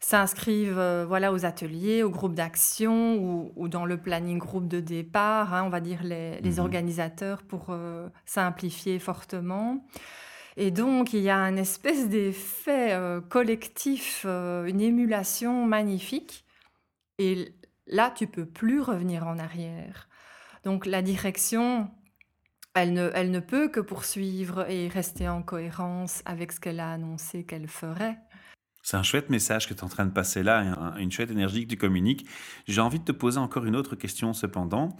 s'inscrivent 0.00 0.78
euh, 0.78 1.04
voilà, 1.08 1.32
aux 1.32 1.44
ateliers, 1.44 2.04
aux 2.04 2.10
groupes 2.10 2.34
d'action 2.34 3.16
ou, 3.16 3.52
ou 3.56 3.68
dans 3.68 3.84
le 3.84 3.96
planning 3.98 4.38
groupe 4.38 4.68
de 4.68 4.80
départ, 4.80 5.54
hein, 5.54 5.64
on 5.66 5.70
va 5.70 5.80
dire 5.80 6.04
les, 6.04 6.40
les 6.40 6.52
Mhm. 6.52 6.58
organisateurs 6.60 7.42
pour 7.42 7.66
euh, 7.70 8.08
simplifier 8.26 8.98
fortement. 9.00 9.84
Et 10.56 10.70
donc, 10.70 11.12
il 11.12 11.20
y 11.20 11.30
a 11.30 11.36
un 11.38 11.56
espèce 11.56 12.08
d'effet 12.08 12.92
euh, 12.92 13.20
collectif, 13.20 14.22
euh, 14.24 14.66
une 14.66 14.80
émulation 14.80 15.66
magnifique. 15.66 16.44
Et 17.18 17.54
là, 17.86 18.12
tu 18.14 18.26
peux 18.26 18.46
plus 18.46 18.80
revenir 18.80 19.26
en 19.26 19.38
arrière. 19.38 20.08
Donc, 20.64 20.86
la 20.86 21.02
direction, 21.02 21.90
elle 22.74 22.92
ne, 22.92 23.10
elle 23.14 23.30
ne 23.30 23.40
peut 23.40 23.68
que 23.68 23.80
poursuivre 23.80 24.68
et 24.70 24.88
rester 24.88 25.28
en 25.28 25.42
cohérence 25.42 26.22
avec 26.24 26.52
ce 26.52 26.60
qu'elle 26.60 26.80
a 26.80 26.92
annoncé 26.92 27.44
qu'elle 27.44 27.68
ferait. 27.68 28.18
C'est 28.82 28.96
un 28.96 29.02
chouette 29.02 29.30
message 29.30 29.66
que 29.66 29.74
tu 29.74 29.80
es 29.80 29.84
en 29.84 29.88
train 29.88 30.04
de 30.06 30.12
passer 30.12 30.42
là, 30.42 30.58
un- 30.58 30.96
une 30.98 31.10
chouette 31.10 31.30
énergie 31.30 31.64
que 31.64 31.70
tu 31.70 31.78
communiques. 31.78 32.28
J'ai 32.68 32.80
envie 32.80 32.98
de 33.00 33.04
te 33.04 33.12
poser 33.12 33.38
encore 33.38 33.64
une 33.64 33.76
autre 33.76 33.96
question 33.96 34.32
cependant. 34.34 34.96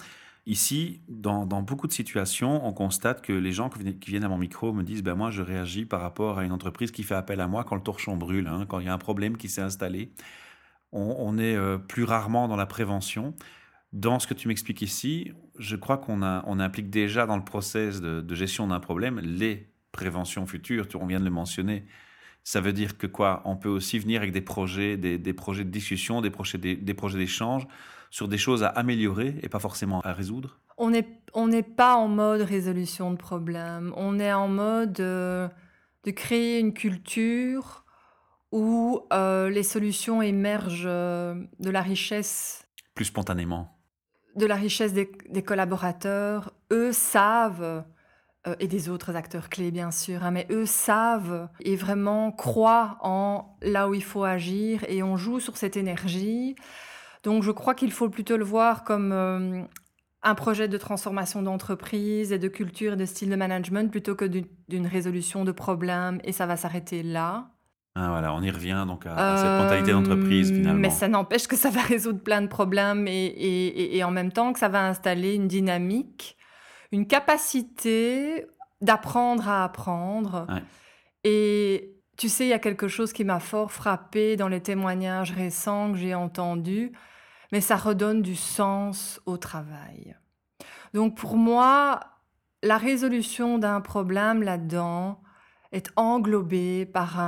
Ici, 0.46 1.00
dans, 1.08 1.46
beaucoup 1.62 1.86
de 1.86 1.92
situations, 1.92 2.66
on 2.66 2.74
constate 2.74 3.22
que 3.22 3.32
les 3.32 3.52
gens 3.52 3.70
qui 3.70 4.10
viennent, 4.10 4.24
à 4.24 4.28
mon 4.28 4.36
micro 4.36 4.74
me 4.74 4.82
disent 4.82 5.02
ben 5.02 5.14
Moi, 5.14 5.30
je 5.30 5.40
réagis 5.40 5.86
par 5.86 6.02
rapport 6.02 6.38
à 6.38 6.44
une 6.44 6.52
entreprise 6.52 6.90
qui 6.90 7.02
fait 7.02 7.14
appel 7.14 7.40
à 7.40 7.48
moi 7.48 7.64
quand 7.64 7.76
le 7.76 7.82
torchon 7.82 8.16
brûle, 8.16 8.46
hein, 8.46 8.66
quand 8.68 8.78
il 8.78 8.86
y 8.86 8.88
a 8.90 8.92
un 8.92 8.98
problème 8.98 9.38
qui 9.38 9.48
s'est 9.48 9.62
installé. 9.62 10.12
On, 10.92 11.38
est 11.38 11.56
euh, 11.56 11.78
plus 11.78 12.04
rarement 12.04 12.46
dans 12.46 12.56
la 12.56 12.66
prévention. 12.66 13.34
Dans 13.92 14.20
ce 14.20 14.26
que 14.28 14.34
tu 14.34 14.46
m'expliques 14.48 14.82
ici, 14.82 15.32
je 15.58 15.76
crois 15.76 15.98
qu'on 15.98 16.22
implique 16.22 16.90
déjà 16.90 17.26
dans 17.26 17.36
le 17.36 17.44
process 17.44 18.00
de, 18.00 18.34
gestion 18.34 18.68
d'un 18.68 18.80
problème 18.80 19.20
les 19.20 19.72
préventions 19.92 20.46
futures. 20.46 20.86
Tu- 20.88 20.96
On 20.96 21.06
vient 21.06 21.20
de 21.20 21.24
le 21.24 21.30
mentionner. 21.30 21.84
Ça 22.44 22.60
veut 22.60 22.72
dire 22.72 22.98
que 22.98 23.06
quoi? 23.08 23.42
On 23.46 23.56
peut 23.56 23.68
aussi 23.68 23.98
venir 23.98 24.20
avec 24.20 24.32
des 24.32 24.42
projets, 24.42 24.96
des, 24.96 25.32
projets 25.32 25.64
de 25.64 25.70
discussion, 25.70 26.20
des 26.20 26.30
projets, 26.30 26.58
des, 26.58 26.76
des 26.76 26.94
projets 26.94 27.18
d'échange 27.18 27.66
sur 28.14 28.28
des 28.28 28.38
choses 28.38 28.62
à 28.62 28.68
améliorer 28.68 29.34
et 29.42 29.48
pas 29.48 29.58
forcément 29.58 30.00
à 30.02 30.12
résoudre? 30.12 30.60
On 30.78 30.90
n'est 30.90 31.20
on 31.32 31.50
pas 31.62 31.96
en 31.96 32.06
mode 32.06 32.42
résolution 32.42 33.10
de 33.10 33.16
problème. 33.16 33.92
On 33.96 34.20
est 34.20 34.32
en 34.32 34.46
mode 34.46 35.00
euh, 35.00 35.48
de 36.04 36.12
créer 36.12 36.60
une 36.60 36.74
culture 36.74 37.84
où 38.52 39.00
euh, 39.12 39.50
les 39.50 39.64
solutions 39.64 40.22
émergent 40.22 40.86
euh, 40.86 41.34
de 41.58 41.70
la 41.70 41.82
richesse 41.82 42.68
Plus 42.94 43.06
spontanément. 43.06 43.76
de 44.36 44.46
la 44.46 44.54
richesse 44.54 44.92
des, 44.92 45.10
des 45.28 45.42
collaborateurs. 45.42 46.52
Eux 46.70 46.92
savent, 46.92 47.84
et 48.60 48.68
des 48.68 48.90
autres 48.90 49.16
acteurs 49.16 49.48
clés 49.48 49.72
bien 49.72 49.90
sûr, 49.90 50.22
hein, 50.22 50.30
mais 50.30 50.46
eux 50.50 50.66
savent 50.66 51.48
et 51.60 51.74
vraiment 51.74 52.30
croient 52.30 52.98
en 53.00 53.56
là 53.60 53.88
où 53.88 53.94
il 53.94 54.04
faut 54.04 54.22
agir 54.22 54.84
et 54.86 55.02
on 55.02 55.16
joue 55.16 55.40
sur 55.40 55.56
cette 55.56 55.76
énergie. 55.76 56.54
Donc 57.24 57.42
je 57.42 57.50
crois 57.50 57.74
qu'il 57.74 57.90
faut 57.90 58.08
plutôt 58.08 58.36
le 58.36 58.44
voir 58.44 58.84
comme 58.84 59.10
euh, 59.12 59.62
un 60.22 60.34
projet 60.34 60.68
de 60.68 60.76
transformation 60.76 61.42
d'entreprise 61.42 62.32
et 62.32 62.38
de 62.38 62.48
culture 62.48 62.92
et 62.92 62.96
de 62.96 63.06
style 63.06 63.30
de 63.30 63.36
management 63.36 63.90
plutôt 63.90 64.14
que 64.14 64.26
d'une 64.68 64.86
résolution 64.86 65.44
de 65.44 65.52
problèmes 65.52 66.20
et 66.22 66.32
ça 66.32 66.46
va 66.46 66.56
s'arrêter 66.56 67.02
là. 67.02 67.48
Ah, 67.96 68.08
voilà, 68.10 68.34
on 68.34 68.42
y 68.42 68.50
revient 68.50 68.84
donc 68.86 69.06
à, 69.06 69.36
cette 69.36 69.46
mentalité 69.46 69.92
d'entreprise 69.92 70.50
euh, 70.50 70.56
finalement. 70.56 70.80
Mais 70.80 70.90
ça 70.90 71.08
n'empêche 71.08 71.46
que 71.46 71.56
ça 71.56 71.70
va 71.70 71.80
résoudre 71.80 72.20
plein 72.20 72.42
de 72.42 72.48
problèmes 72.48 73.06
et, 73.06 73.26
et, 73.26 73.96
et, 73.96 74.04
en 74.04 74.10
même 74.10 74.32
temps 74.32 74.52
que 74.52 74.58
ça 74.58 74.68
va 74.68 74.84
installer 74.84 75.34
une 75.34 75.46
dynamique, 75.46 76.36
une 76.90 77.06
capacité 77.06 78.46
d'apprendre 78.80 79.48
à 79.48 79.62
apprendre. 79.64 80.46
Et 81.22 81.94
tu 82.16 82.28
sais, 82.28 82.46
il 82.46 82.48
y 82.48 82.52
a 82.52 82.58
quelque 82.58 82.88
chose 82.88 83.12
qui 83.12 83.24
m'a 83.24 83.38
fort 83.38 83.70
frappé 83.70 84.36
dans 84.36 84.48
les 84.48 84.60
témoignages 84.60 85.30
récents 85.30 85.92
que 85.92 85.98
j'ai 85.98 86.14
entendus, 86.14 86.92
mais 87.54 87.60
ça 87.60 87.76
redonne 87.76 88.20
du 88.20 88.34
sens 88.34 89.20
au 89.26 89.36
travail. 89.36 90.16
Donc 90.92 91.16
pour 91.16 91.36
moi, 91.36 92.00
la 92.64 92.78
résolution 92.78 93.58
d'un 93.58 93.80
problème 93.80 94.42
là-dedans 94.42 95.22
est 95.70 95.86
englobée 95.94 96.84
par 96.84 97.20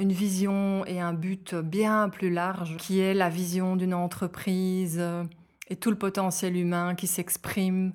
une 0.00 0.10
vision 0.10 0.86
et 0.86 1.02
un 1.02 1.12
but 1.12 1.54
bien 1.54 2.08
plus 2.08 2.30
large, 2.30 2.78
qui 2.78 3.00
est 3.00 3.12
la 3.12 3.28
vision 3.28 3.76
d'une 3.76 3.92
entreprise 3.92 5.04
et 5.68 5.76
tout 5.76 5.90
le 5.90 5.98
potentiel 5.98 6.56
humain 6.56 6.94
qui 6.94 7.06
s'exprime, 7.06 7.92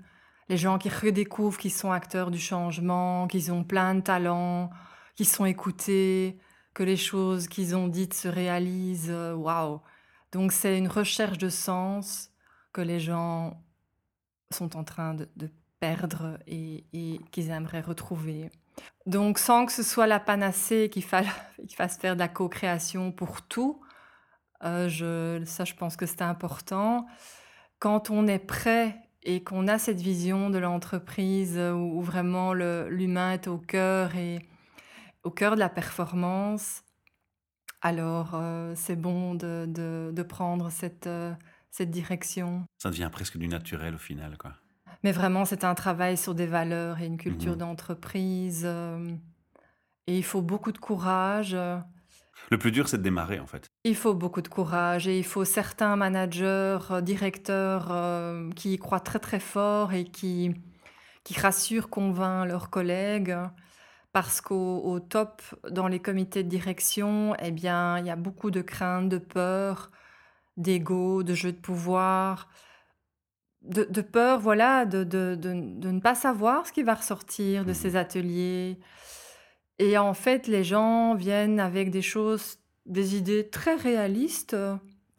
les 0.47 0.57
gens 0.57 0.77
qui 0.77 0.89
redécouvrent 0.89 1.57
qu'ils 1.57 1.73
sont 1.73 1.91
acteurs 1.91 2.29
du 2.29 2.37
changement, 2.37 3.25
qu'ils 3.25 3.51
ont 3.51 3.63
plein 3.63 3.95
de 3.95 4.01
talents, 4.01 4.69
qu'ils 5.15 5.27
sont 5.27 5.45
écoutés, 5.45 6.37
que 6.75 6.83
les 6.83 6.97
choses 6.97 7.47
qu'ils 7.47 7.75
ont 7.75 7.87
dites 7.87 8.13
se 8.13 8.27
réalisent. 8.27 9.11
Waouh! 9.35 9.81
Donc 10.31 10.51
c'est 10.51 10.77
une 10.77 10.87
recherche 10.87 11.37
de 11.37 11.49
sens 11.49 12.31
que 12.73 12.81
les 12.81 12.99
gens 12.99 13.63
sont 14.51 14.77
en 14.77 14.83
train 14.83 15.13
de, 15.13 15.27
perdre 15.79 16.37
et, 16.45 16.83
qu'ils 17.31 17.49
aimeraient 17.49 17.81
retrouver. 17.81 18.51
Donc 19.05 19.39
sans 19.39 19.65
que 19.65 19.71
ce 19.71 19.83
soit 19.83 20.07
la 20.07 20.19
panacée 20.19 20.89
qui 20.91 21.01
fasse, 21.01 21.27
fasse 21.75 21.97
faire 21.97 22.15
de 22.15 22.19
la 22.19 22.27
co-création 22.27 23.11
pour 23.11 23.41
tout, 23.43 23.81
euh, 24.63 24.89
je, 24.89 25.41
ça 25.45 25.63
je 25.63 25.73
pense 25.73 25.95
que 25.95 26.05
c'est 26.05 26.21
important. 26.21 27.05
Quand 27.79 28.09
on 28.09 28.27
est 28.27 28.39
prêt 28.39 28.97
et 29.23 29.43
qu'on 29.43 29.67
a 29.67 29.79
cette 29.79 30.01
vision 30.01 30.49
de 30.49 30.57
l'entreprise 30.57 31.57
où, 31.57 32.01
vraiment 32.01 32.53
l'humain 32.53 33.33
est 33.33 33.47
au 33.47 33.57
cœur 33.57 34.15
et 34.15 34.39
au 35.23 35.31
cœur 35.31 35.55
de 35.55 35.59
la 35.59 35.69
performance, 35.69 36.83
alors 37.81 38.31
euh, 38.33 38.73
c'est 38.75 38.95
bon 38.95 39.35
de, 39.35 39.65
de, 39.67 40.23
prendre 40.23 40.69
cette, 40.69 41.07
euh, 41.07 41.33
cette 41.71 41.91
direction? 41.91 42.65
Ça 42.77 42.89
devient 42.89 43.09
presque 43.11 43.37
du 43.37 43.47
naturel 43.47 43.95
au 43.95 43.99
final, 43.99 44.37
quoi. 44.37 44.53
Mais 45.03 45.13
vraiment, 45.13 45.45
c'est 45.45 45.63
un 45.63 45.75
travail 45.75 46.17
sur 46.17 46.35
des 46.35 46.45
valeurs 46.45 46.99
et 46.99 47.05
une 47.05 47.17
culture 47.17 47.53
mmh 47.53 47.59
d'entreprise. 47.59 48.63
Euh, 48.65 49.09
et 50.07 50.17
il 50.17 50.23
faut 50.23 50.41
beaucoup 50.41 50.73
de 50.73 50.77
courage. 50.77 51.55
Le 51.55 52.57
plus 52.57 52.71
dur, 52.71 52.89
c'est 52.89 52.97
de 52.97 53.03
démarrer, 53.03 53.39
en 53.39 53.45
fait. 53.45 53.67
Il 53.85 53.95
faut 53.95 54.13
beaucoup 54.13 54.41
de 54.41 54.49
courage 54.49 55.07
et 55.07 55.17
il 55.17 55.23
faut 55.23 55.45
certains 55.45 55.95
managers, 55.95 56.79
directeurs 57.01 57.93
qui 58.55 58.73
y 58.73 58.77
croient 58.77 58.99
très 58.99 59.19
très 59.19 59.39
fort 59.39 59.93
et 59.93 60.03
qui, 60.03 60.51
qui 61.23 61.39
rassurent, 61.39 61.89
convainquent 61.89 62.47
leurs 62.47 62.69
collègues 62.69 63.37
parce 64.11 64.41
qu'au 64.41 64.99
top, 64.99 65.41
dans 65.69 65.87
les 65.87 65.99
comités 65.99 66.43
de 66.43 66.49
direction, 66.49 67.35
eh 67.39 67.51
bien, 67.51 67.99
il 67.99 68.07
y 68.07 68.09
a 68.09 68.15
beaucoup 68.15 68.51
de 68.51 68.61
craintes, 68.61 69.09
de 69.09 69.19
peur, 69.19 69.91
d'ego, 70.57 71.23
de 71.23 71.35
jeu 71.35 71.51
de 71.51 71.57
pouvoir, 71.57 72.49
de, 73.61 74.01
peur, 74.01 74.39
voilà, 74.39 74.85
de, 74.85 75.03
de, 75.03 75.35
ne 75.53 75.99
pas 75.99 76.15
savoir 76.15 76.65
ce 76.65 76.71
qui 76.71 76.83
va 76.83 76.95
ressortir 76.95 77.65
de 77.65 77.71
mmh 77.71 77.75
ces 77.75 77.95
ateliers. 77.95 78.79
Et 79.79 79.97
en 79.97 80.13
fait, 80.13 80.47
les 80.47 80.63
gens 80.63 81.15
viennent 81.15 81.59
avec 81.59 81.91
des 81.91 82.01
choses, 82.01 82.57
des 82.85 83.15
idées 83.15 83.49
très 83.49 83.75
réalistes, 83.75 84.55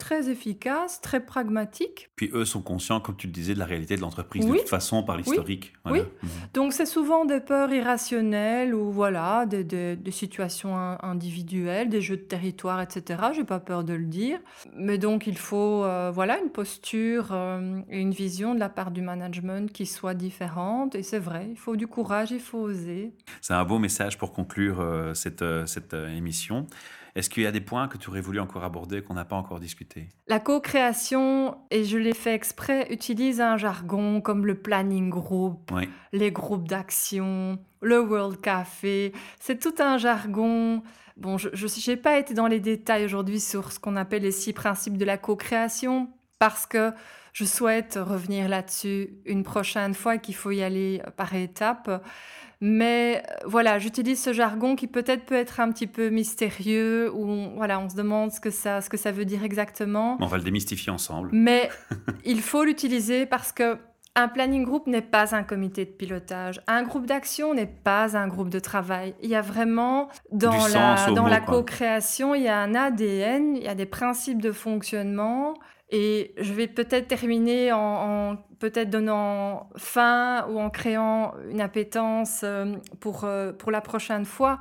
très 0.01 0.29
efficace, 0.29 0.99
très 0.99 1.23
pragmatique. 1.23 2.09
Puis 2.15 2.31
eux 2.33 2.43
sont 2.43 2.63
conscients, 2.63 2.99
comme 2.99 3.15
tu 3.15 3.27
le 3.27 3.33
disais, 3.33 3.53
de 3.53 3.59
la 3.59 3.65
réalité 3.65 3.95
de 3.95 4.01
l'entreprise 4.01 4.47
de 4.47 4.51
toute 4.51 4.67
façon 4.67 5.03
par 5.03 5.15
l'historique. 5.15 5.73
Oui. 5.85 5.99
Mhm. 5.99 6.29
Donc 6.55 6.73
c'est 6.73 6.87
souvent 6.87 7.23
des 7.23 7.39
peurs 7.39 7.71
irrationnelles 7.71 8.73
ou 8.73 8.91
voilà 8.91 9.45
des, 9.45 9.63
des, 9.63 10.11
situations 10.11 10.75
individuelles, 11.03 11.87
des 11.87 12.01
jeux 12.01 12.17
de 12.17 12.23
territoire, 12.23 12.81
etc. 12.81 13.21
J'ai 13.35 13.43
pas 13.43 13.59
peur 13.59 13.83
de 13.83 13.93
le 13.93 14.05
dire. 14.05 14.39
Mais 14.75 14.97
donc 14.97 15.27
il 15.27 15.37
faut 15.37 15.83
euh, 15.83 16.09
voilà 16.11 16.39
une 16.39 16.49
posture 16.49 17.27
euh, 17.31 17.81
et 17.91 17.99
une 17.99 18.11
vision 18.11 18.55
de 18.55 18.59
la 18.59 18.69
part 18.69 18.89
du 18.89 19.03
management 19.03 19.71
qui 19.71 19.85
soit 19.85 20.15
différente. 20.15 20.95
Et 20.95 21.03
c'est 21.03 21.19
vrai, 21.19 21.47
il 21.51 21.57
faut 21.57 21.75
du 21.75 21.85
courage, 21.85 22.31
il 22.31 22.39
faut 22.39 22.59
oser. 22.59 23.13
C'est 23.39 23.53
un 23.53 23.65
beau 23.65 23.77
message 23.77 24.17
pour 24.17 24.33
conclure 24.33 24.79
euh, 24.79 25.13
cette, 25.13 25.45
cette 25.67 25.93
émission. 25.93 26.65
Est-ce 27.15 27.29
qu'il 27.29 27.43
y 27.43 27.45
a 27.45 27.51
des 27.51 27.61
points 27.61 27.87
que 27.87 27.97
tu 27.97 28.09
aurais 28.09 28.21
voulu 28.21 28.39
encore 28.39 28.63
aborder 28.63 29.01
qu'on 29.01 29.13
n'a 29.13 29.25
pas 29.25 29.35
encore 29.35 29.59
discuté? 29.59 30.09
La 30.27 30.39
co-création, 30.39 31.57
et 31.69 31.83
je 31.83 31.97
l'ai 31.97 32.13
fait 32.13 32.33
exprès, 32.33 32.87
utilise 32.91 33.41
un 33.41 33.57
jargon 33.57 34.21
comme 34.21 34.45
le 34.45 34.55
planning 34.55 35.09
group, 35.09 35.71
les 36.13 36.31
groupes 36.31 36.67
d'action, 36.67 37.59
le 37.81 37.99
World 37.99 38.39
Café. 38.39 39.11
C'est 39.39 39.59
tout 39.59 39.75
un 39.79 39.97
jargon. 39.97 40.83
Bon, 41.17 41.37
je 41.37 41.89
n'ai 41.89 41.97
pas 41.97 42.17
été 42.17 42.33
dans 42.33 42.47
les 42.47 42.59
détails 42.59 43.05
aujourd'hui 43.05 43.39
sur 43.39 43.71
ce 43.71 43.79
qu'on 43.79 43.95
appelle 43.95 44.23
les 44.23 44.31
six 44.31 44.53
principes 44.53 44.97
de 44.97 45.05
la 45.05 45.17
co-création 45.17 46.09
parce 46.39 46.65
que 46.65 46.91
je 47.33 47.45
souhaite 47.45 47.99
revenir 48.01 48.49
là-dessus 48.49 49.09
une 49.25 49.43
prochaine 49.43 49.93
fois 49.93 50.17
qu'il 50.17 50.35
faut 50.35 50.51
y 50.51 50.63
aller 50.63 51.01
par 51.15 51.33
étapes. 51.33 52.03
Mais 52.61 53.23
euh, 53.27 53.33
voilà, 53.45 53.79
j'utilise 53.79 54.21
ce 54.21 54.33
jargon 54.33 54.75
qui 54.75 54.85
peut-être 54.85 55.25
peut 55.25 55.35
être 55.35 55.59
un 55.59 55.71
petit 55.71 55.87
peu 55.87 56.09
mystérieux, 56.09 57.11
où 57.11 57.27
on, 57.27 57.55
voilà, 57.55 57.79
on 57.79 57.89
se 57.89 57.95
demande 57.95 58.31
ce 58.31 58.39
que, 58.39 58.51
ça, 58.51 58.81
ce 58.81 58.89
que 58.89 58.97
ça 58.97 59.11
veut 59.11 59.25
dire 59.25 59.43
exactement. 59.43 60.17
On 60.19 60.27
va 60.27 60.37
le 60.37 60.43
démystifier 60.43 60.91
ensemble. 60.91 61.29
Mais 61.33 61.69
il 62.23 62.41
faut 62.41 62.63
l'utiliser 62.63 63.25
parce 63.25 63.51
que 63.51 63.77
un 64.13 64.27
planning 64.27 64.63
group 64.63 64.87
n'est 64.87 65.01
pas 65.01 65.35
un 65.35 65.43
comité 65.43 65.85
de 65.85 65.89
pilotage. 65.89 66.61
Un 66.67 66.83
groupe 66.83 67.05
d'action 67.05 67.53
n'est 67.53 67.65
pas 67.65 68.17
un 68.17 68.27
groupe 68.27 68.49
de 68.49 68.59
travail. 68.59 69.15
Il 69.23 69.29
y 69.29 69.35
a 69.35 69.41
vraiment, 69.41 70.09
dans 70.31 70.67
la, 70.67 71.11
dans 71.11 71.27
la 71.27 71.39
co-création, 71.39 72.35
il 72.35 72.43
y 72.43 72.49
a 72.49 72.59
un 72.59 72.75
ADN, 72.75 73.55
il 73.55 73.63
y 73.63 73.67
a 73.67 73.75
des 73.75 73.85
principes 73.85 74.41
de 74.41 74.51
fonctionnement. 74.51 75.53
Et 75.91 76.33
je 76.37 76.53
vais 76.53 76.67
peut-être 76.67 77.09
terminer 77.09 77.73
en, 77.73 78.37
peut-être 78.59 78.89
donnant 78.89 79.69
fin 79.75 80.47
ou 80.47 80.59
en 80.59 80.69
créant 80.69 81.33
une 81.49 81.59
appétence 81.59 82.41
euh, 82.43 82.75
pour, 83.01 83.25
euh, 83.25 83.51
pour 83.51 83.71
la 83.71 83.81
prochaine 83.81 84.25
fois. 84.25 84.59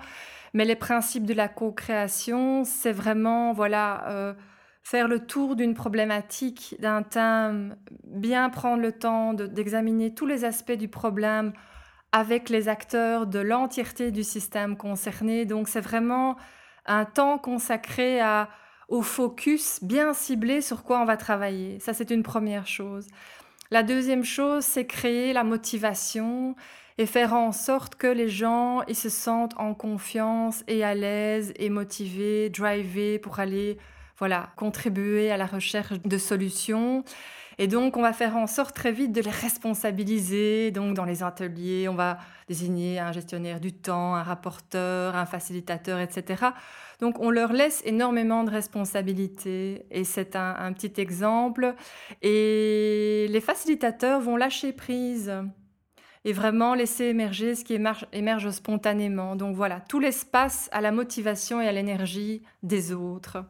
Mais 0.55 0.65
les 0.65 0.75
principes 0.75 1.27
de 1.27 1.35
la 1.35 1.47
co-création, 1.47 2.65
c'est 2.65 2.91
vraiment 2.91 3.53
voilà 3.53 4.09
euh, 4.09 4.35
faire 4.83 5.07
le 5.07 5.25
tour 5.25 5.55
d'une 5.55 5.75
problématique, 5.75 6.75
d'un 6.81 7.05
thème, 7.05 7.77
bien 8.05 8.51
prendre 8.51 8.83
le 8.83 8.91
temps 8.91 9.33
d'examiner 9.33 10.13
tous 10.13 10.27
les 10.27 10.45
aspects 10.45 10.73
du 10.73 10.89
problème 10.89 11.53
avec 12.11 12.49
les 12.49 12.69
acteurs 12.69 13.29
de 13.29 13.39
l'entièreté 13.39 14.11
du 14.11 14.25
système 14.25 14.77
concerné. 14.77 15.45
Donc 15.45 15.69
c'est 15.69 15.81
vraiment 15.81 16.37
un 16.87 17.05
temps 17.05 17.39
consacré 17.39 18.21
à 18.21 18.49
au 18.91 19.03
focus 19.03 19.79
bien 19.83 20.13
ciblé 20.13 20.61
sur 20.61 20.83
quoi 20.83 21.01
on 21.01 21.05
va 21.07 21.17
travailler. 21.17 21.79
Ça, 21.81 21.95
c'est 21.95 22.11
une 22.11 22.23
première 22.23 22.67
chose. 22.67 23.07
La 23.71 23.83
deuxième 23.85 24.25
chose, 24.25 24.65
c'est 24.65 24.85
créer 24.85 25.33
la 25.33 25.45
motivation 25.45 26.57
et 26.99 27.07
faire 27.07 27.33
en 27.33 27.53
sorte 27.53 27.95
que 27.95 28.09
les 28.09 28.29
gens 28.29 28.83
ils 28.89 28.97
se 28.97 29.09
sentent 29.09 29.55
en 29.59 29.75
confiance 29.75 30.65
et 30.67 30.85
à 30.85 30.95
l'aise 30.95 31.53
et 31.57 31.71
motivés, 31.71 32.51
drivés 32.51 33.19
pour 33.21 33.39
aller 33.39 33.79
voilà, 34.19 34.51
contribuer 34.57 35.31
à 35.31 35.39
la 35.39 35.47
recherche 35.47 36.03
de 36.03 36.19
solutions. 36.19 37.05
Et 37.63 37.67
donc, 37.67 37.99
on 37.99 38.01
va 38.01 38.15
faire 38.15 38.39
en 38.39 38.47
sorte 38.47 38.75
très 38.75 38.91
vite 38.91 39.13
de 39.13 39.21
les 39.21 39.31
responsabiliser. 39.31 40.71
Donc, 40.71 40.95
dans 40.95 41.05
les 41.05 41.23
ateliers, 41.23 41.89
on 41.91 41.95
va 41.95 42.17
désigner 42.49 42.99
un 42.99 43.13
gestionnaire 43.13 43.61
du 43.61 43.75
temps, 43.75 44.15
un 44.15 44.23
rapporteur, 44.23 45.15
un 45.15 45.27
facilitateur, 45.27 46.01
etc. 46.01 46.47
Donc 47.01 47.19
on 47.21 47.31
leur 47.31 47.53
laisse 47.53 47.83
énormément 47.85 48.45
de 48.45 48.51
responsabilités 48.51 49.87
et 49.91 50.05
c'est 50.05 50.37
un, 50.37 50.73
petit 50.73 51.01
exemple. 51.01 51.75
Et 52.23 53.27
les 53.31 53.41
facilitateurs 53.41 54.21
vont 54.21 54.37
lâcher 54.37 54.73
prise 54.73 55.33
et 56.25 56.33
vraiment 56.33 56.75
laisser 56.75 57.05
émerger 57.05 57.55
ce 57.55 57.65
qui 57.65 57.75
émerge, 57.75 58.51
spontanément. 58.51 59.37
Donc 59.37 59.57
voilà, 59.57 59.81
tout 59.81 60.01
l'espace 60.01 60.69
à 60.73 60.81
la 60.81 60.93
motivation 60.93 61.61
et 61.61 61.69
à 61.69 61.73
l'énergie 61.73 62.43
des 62.63 62.93
autres. 62.93 63.45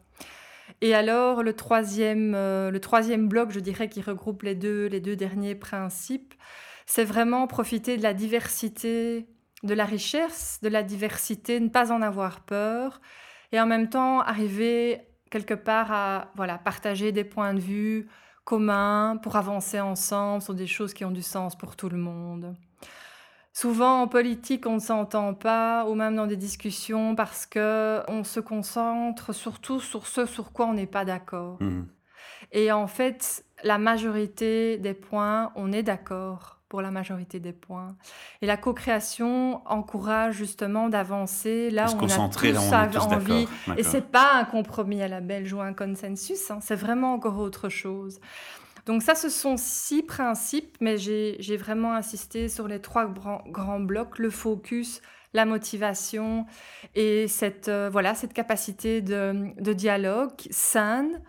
Et 0.81 0.95
alors 0.95 1.43
le 1.43 1.53
troisième, 1.53 2.33
euh, 2.35 2.71
le 2.71 2.79
troisième 2.79 3.27
bloc, 3.27 3.51
je 3.51 3.59
dirais, 3.59 3.87
qui 3.87 4.01
regroupe 4.01 4.43
les 4.43 4.55
deux, 4.55 4.87
les 4.87 4.99
deux 4.99 5.15
derniers 5.15 5.55
principes, 5.55 6.33
c'est 6.87 7.03
vraiment 7.05 7.47
profiter 7.47 7.97
de 7.97 8.03
la 8.03 8.13
diversité, 8.13 9.27
de 9.63 9.73
la 9.75 9.85
richesse, 9.85 10.59
de 10.63 10.69
la 10.69 10.83
diversité, 10.83 11.59
ne 11.59 11.69
pas 11.69 11.91
en 11.91 12.01
avoir 12.01 12.41
peur 12.41 12.99
et 13.51 13.59
en 13.59 13.67
même 13.67 13.89
temps 13.89 14.21
arriver 14.21 15.01
quelque 15.29 15.53
part 15.53 15.91
à 15.91 16.31
voilà, 16.35 16.57
partager 16.57 17.11
des 17.11 17.23
points 17.23 17.53
de 17.53 17.59
vue 17.59 18.09
commun 18.43 19.17
pour 19.21 19.35
avancer 19.35 19.79
ensemble 19.79 20.41
sur 20.41 20.55
des 20.55 20.67
choses 20.67 20.93
qui 20.93 21.05
ont 21.05 21.11
du 21.11 21.21
sens 21.21 21.55
pour 21.55 21.75
tout 21.75 21.89
le 21.89 21.97
monde. 21.97 22.55
Souvent 23.53 24.01
en 24.01 24.07
politique, 24.07 24.65
on 24.65 24.75
ne 24.75 24.79
s'entend 24.79 25.33
pas, 25.33 25.85
ou 25.85 25.95
même 25.95 26.15
dans 26.15 26.27
des 26.27 26.37
discussions, 26.37 27.15
parce 27.15 27.45
que 27.45 28.01
on 28.07 28.23
se 28.23 28.39
concentre 28.39 29.33
surtout 29.33 29.79
sur 29.81 30.07
ce 30.07 30.25
sur 30.25 30.53
quoi 30.53 30.67
on 30.67 30.73
n'est 30.73 30.87
pas 30.87 31.05
d'accord. 31.05 31.57
Mhm. 31.59 31.87
Et 32.53 32.71
en 32.71 32.87
fait, 32.87 33.45
la 33.63 33.77
majorité 33.77 34.77
des 34.77 34.93
points, 34.93 35.51
on 35.55 35.71
est 35.71 35.83
d'accord 35.83 36.61
pour 36.69 36.81
la 36.81 36.89
majorité 36.89 37.41
des 37.41 37.51
points. 37.51 37.97
Et 38.41 38.45
la 38.45 38.55
co-création 38.55 39.61
encourage 39.67 40.35
justement 40.35 40.87
d'avancer 40.87 41.69
là 41.69 41.87
où 41.91 41.97
on 41.99 42.09
a 42.09 42.29
tous, 42.29 42.47
là, 42.47 42.61
on 42.61 42.89
tous 42.89 42.99
envie. 42.99 43.45
d'accord. 43.67 43.77
Et 43.77 43.83
c'est 43.83 44.09
pas 44.09 44.35
un 44.35 44.45
compromis 44.45 45.01
à 45.01 45.09
la 45.09 45.19
belge 45.19 45.51
ou 45.51 45.59
un 45.59 45.73
consensus, 45.73 46.49
hein, 46.49 46.59
c'est 46.61 46.75
vraiment 46.75 47.13
encore 47.13 47.39
autre 47.39 47.67
chose. 47.67 48.21
Donc 48.85 49.03
ça, 49.03 49.15
ce 49.15 49.29
sont 49.29 49.57
six 49.57 50.03
principes, 50.03 50.77
mais 50.79 50.97
j'ai 50.97 51.57
vraiment 51.57 51.93
insisté 51.93 52.49
sur 52.49 52.67
les 52.67 52.81
trois 52.81 53.05
grands, 53.05 53.79
blocs, 53.79 54.19
le 54.19 54.29
focus, 54.29 55.01
la 55.33 55.45
motivation 55.45 56.45
et 56.95 57.27
cette, 57.27 57.69
euh, 57.69 57.89
voilà, 57.89 58.15
cette 58.15 58.33
capacité 58.33 59.01
de, 59.01 59.73
dialogue 59.73 60.33
saine 60.49 61.21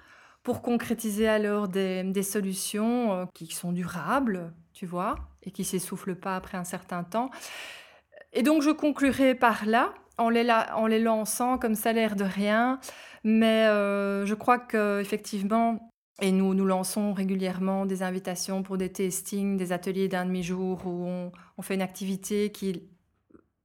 pour 0.43 0.61
concrétiser 0.61 1.29
alors 1.29 1.69
des, 1.69 2.23
solutions 2.23 3.13
euh, 3.13 3.25
qui 3.33 3.47
sont 3.55 3.71
durables, 3.71 4.53
tu 4.73 4.87
vois, 4.87 5.15
et 5.45 5.53
qui 5.53 5.65
s'essoufflent 5.65 6.17
pas 6.17 6.35
après 6.35 6.59
un 6.59 6.65
certain 6.65 7.05
temps. 7.05 7.31
Et 8.33 8.43
donc 8.43 8.63
je 8.63 8.71
conclurai 8.71 9.35
par 9.35 9.67
là, 9.67 9.95
en 10.19 10.31
les, 10.31 10.47
les 10.89 10.99
lançant 10.99 11.59
comme 11.59 11.75
ça 11.75 11.93
l'air 11.93 12.17
de 12.17 12.25
rien, 12.25 12.81
mais 13.25 13.67
euh, 13.67 14.27
je 14.27 14.35
crois 14.35 14.59
que 14.59 15.01
effectivement, 15.01 15.92
et 16.23 16.33
nous 16.33 16.55
nous 16.55 16.65
lançons 16.65 17.13
régulièrement 17.13 17.85
des 17.85 18.03
invitations 18.03 18.63
pour 18.63 18.79
des 18.79 18.91
tastings, 18.91 19.57
des 19.57 19.73
ateliers 19.73 20.09
d'un 20.09 20.25
demi-jour 20.25 20.87
où 20.87 21.05
on, 21.07 21.33
on 21.59 21.63
fait 21.63 21.75
une 21.75 21.83
activité 21.83 22.51
qui 22.51 22.85